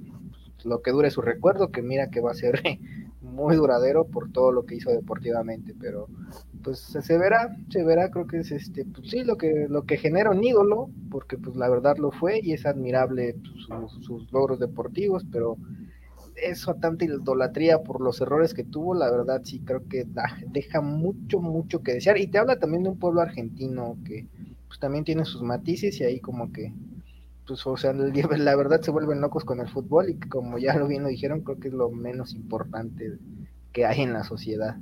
[0.55, 2.61] pues, lo que dure su recuerdo, que mira que va a ser
[3.35, 6.07] muy duradero por todo lo que hizo deportivamente, pero
[6.63, 9.97] pues se verá, se verá, creo que es este, pues sí, lo que, lo que
[9.97, 14.59] genera un ídolo, porque pues la verdad lo fue y es admirable pues, sus logros
[14.59, 15.57] deportivos, pero
[16.35, 20.05] eso tanta idolatría por los errores que tuvo, la verdad sí creo que
[20.47, 22.17] deja mucho, mucho que desear.
[22.17, 24.27] Y te habla también de un pueblo argentino que
[24.67, 26.73] pues también tiene sus matices y ahí como que,
[27.47, 30.87] pues o sea, la verdad se vuelven locos con el fútbol y como ya lo
[30.87, 33.13] bien lo dijeron, creo que es lo menos importante
[33.71, 34.77] que hay en la sociedad.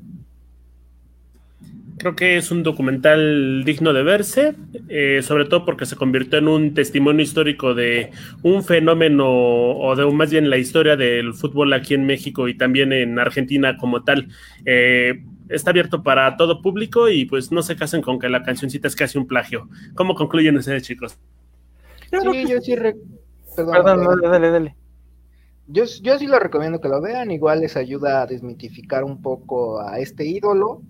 [1.97, 4.55] Creo que es un documental digno de verse,
[4.89, 8.11] eh, sobre todo porque se convirtió en un testimonio histórico de
[8.41, 12.91] un fenómeno, o de más bien la historia del fútbol aquí en México y también
[12.93, 14.27] en Argentina como tal.
[14.65, 18.87] Eh, está abierto para todo público y pues no se casen con que la cancioncita
[18.87, 19.69] es casi un plagio.
[19.93, 21.17] ¿Cómo concluyen ustedes, chicos?
[22.21, 22.75] Sí, yo sí.
[23.55, 24.75] Perdón, dale, dale.
[25.67, 29.79] Yo, yo sí lo recomiendo que lo vean, igual les ayuda a desmitificar un poco
[29.79, 30.81] a este ídolo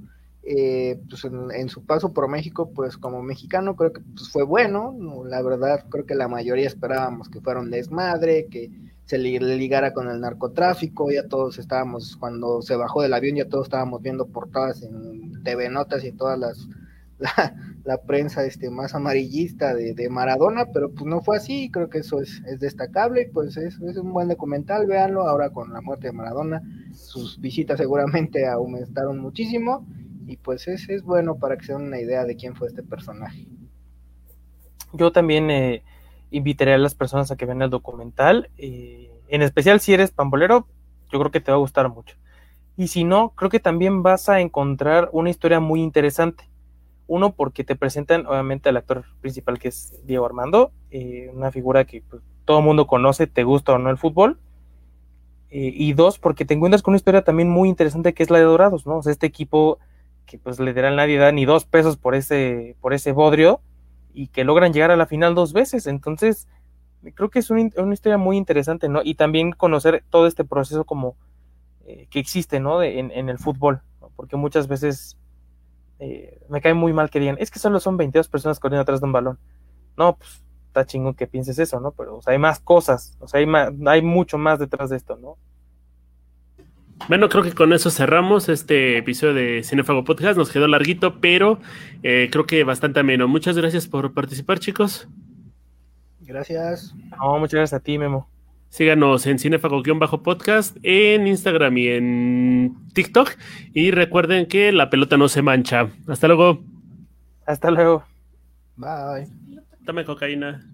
[0.46, 4.94] eh, pues en, su paso por México, pues como mexicano creo que pues, fue bueno,
[5.26, 8.70] la verdad creo que la mayoría esperábamos que fuera un desmadre, que
[9.06, 13.48] se le ligara con el narcotráfico, ya todos estábamos, cuando se bajó del avión ya
[13.48, 16.68] todos estábamos viendo portadas en TV Notas y todas las,
[17.20, 22.22] la, prensa este, más amarillista de, Maradona, pero pues no fue así, creo que eso
[22.22, 26.14] es, es destacable, pues es, es un buen documental, véanlo, ahora con la muerte de
[26.14, 26.62] Maradona,
[26.94, 29.86] sus visitas seguramente aumentaron muchísimo,
[30.26, 32.84] y pues es, es bueno para que se den una idea de quién fue este
[32.84, 33.46] personaje.
[34.94, 35.84] Yo también eh,
[36.32, 40.68] invitaré a las personas a que vean el documental, eh, en especial si eres pambolero,
[41.12, 42.16] yo creo que te va a gustar mucho.
[42.76, 46.50] Y si no, creo que también vas a encontrar una historia muy interesante.
[47.08, 51.86] Uno, porque te presentan obviamente al actor principal que es Diego Armando, eh, una figura
[51.86, 54.40] que pues, todo el mundo conoce, te gusta o no el fútbol.
[55.56, 58.46] y dos, porque te encuentras con una historia también muy interesante que es la de
[58.46, 58.98] Dorados, ¿no?
[58.98, 59.78] O sea, este equipo
[60.26, 63.62] que pues literal nadie da ni dos pesos por ese, por ese bodrio
[64.14, 65.88] y que logran llegar a la final dos veces.
[65.88, 66.48] Entonces,
[67.14, 69.02] creo que es una, historia muy interesante, ¿no?
[69.04, 71.16] Y también conocer todo este proceso como
[71.86, 72.82] eh, que existe, ¿no?
[72.82, 73.82] en, el fútbol,
[74.16, 75.18] porque muchas veces
[76.04, 79.00] eh, me cae muy mal que digan, es que solo son 22 personas corriendo atrás
[79.00, 79.40] de un balón.
[79.98, 81.92] No, pues está chingón que pienses eso, ¿no?
[81.92, 83.48] Pero hay más cosas, o sea, hay,
[83.86, 85.38] hay mucho más detrás de esto, ¿no?
[87.08, 90.38] Bueno, creo que con eso cerramos este episodio de Cinefago Podcast.
[90.38, 91.60] Nos quedó larguito, pero
[92.02, 93.28] eh, creo que bastante ameno.
[93.28, 95.08] Muchas gracias por participar, chicos.
[96.22, 96.94] Gracias.
[97.18, 98.30] No, muchas gracias a ti, Memo.
[98.74, 103.30] Síganos en Cinefago-Bajo Podcast en Instagram y en TikTok.
[103.72, 105.92] Y recuerden que la pelota no se mancha.
[106.08, 106.64] Hasta luego.
[107.46, 108.04] Hasta luego.
[108.76, 109.28] Bye.
[109.82, 110.73] Dame cocaína.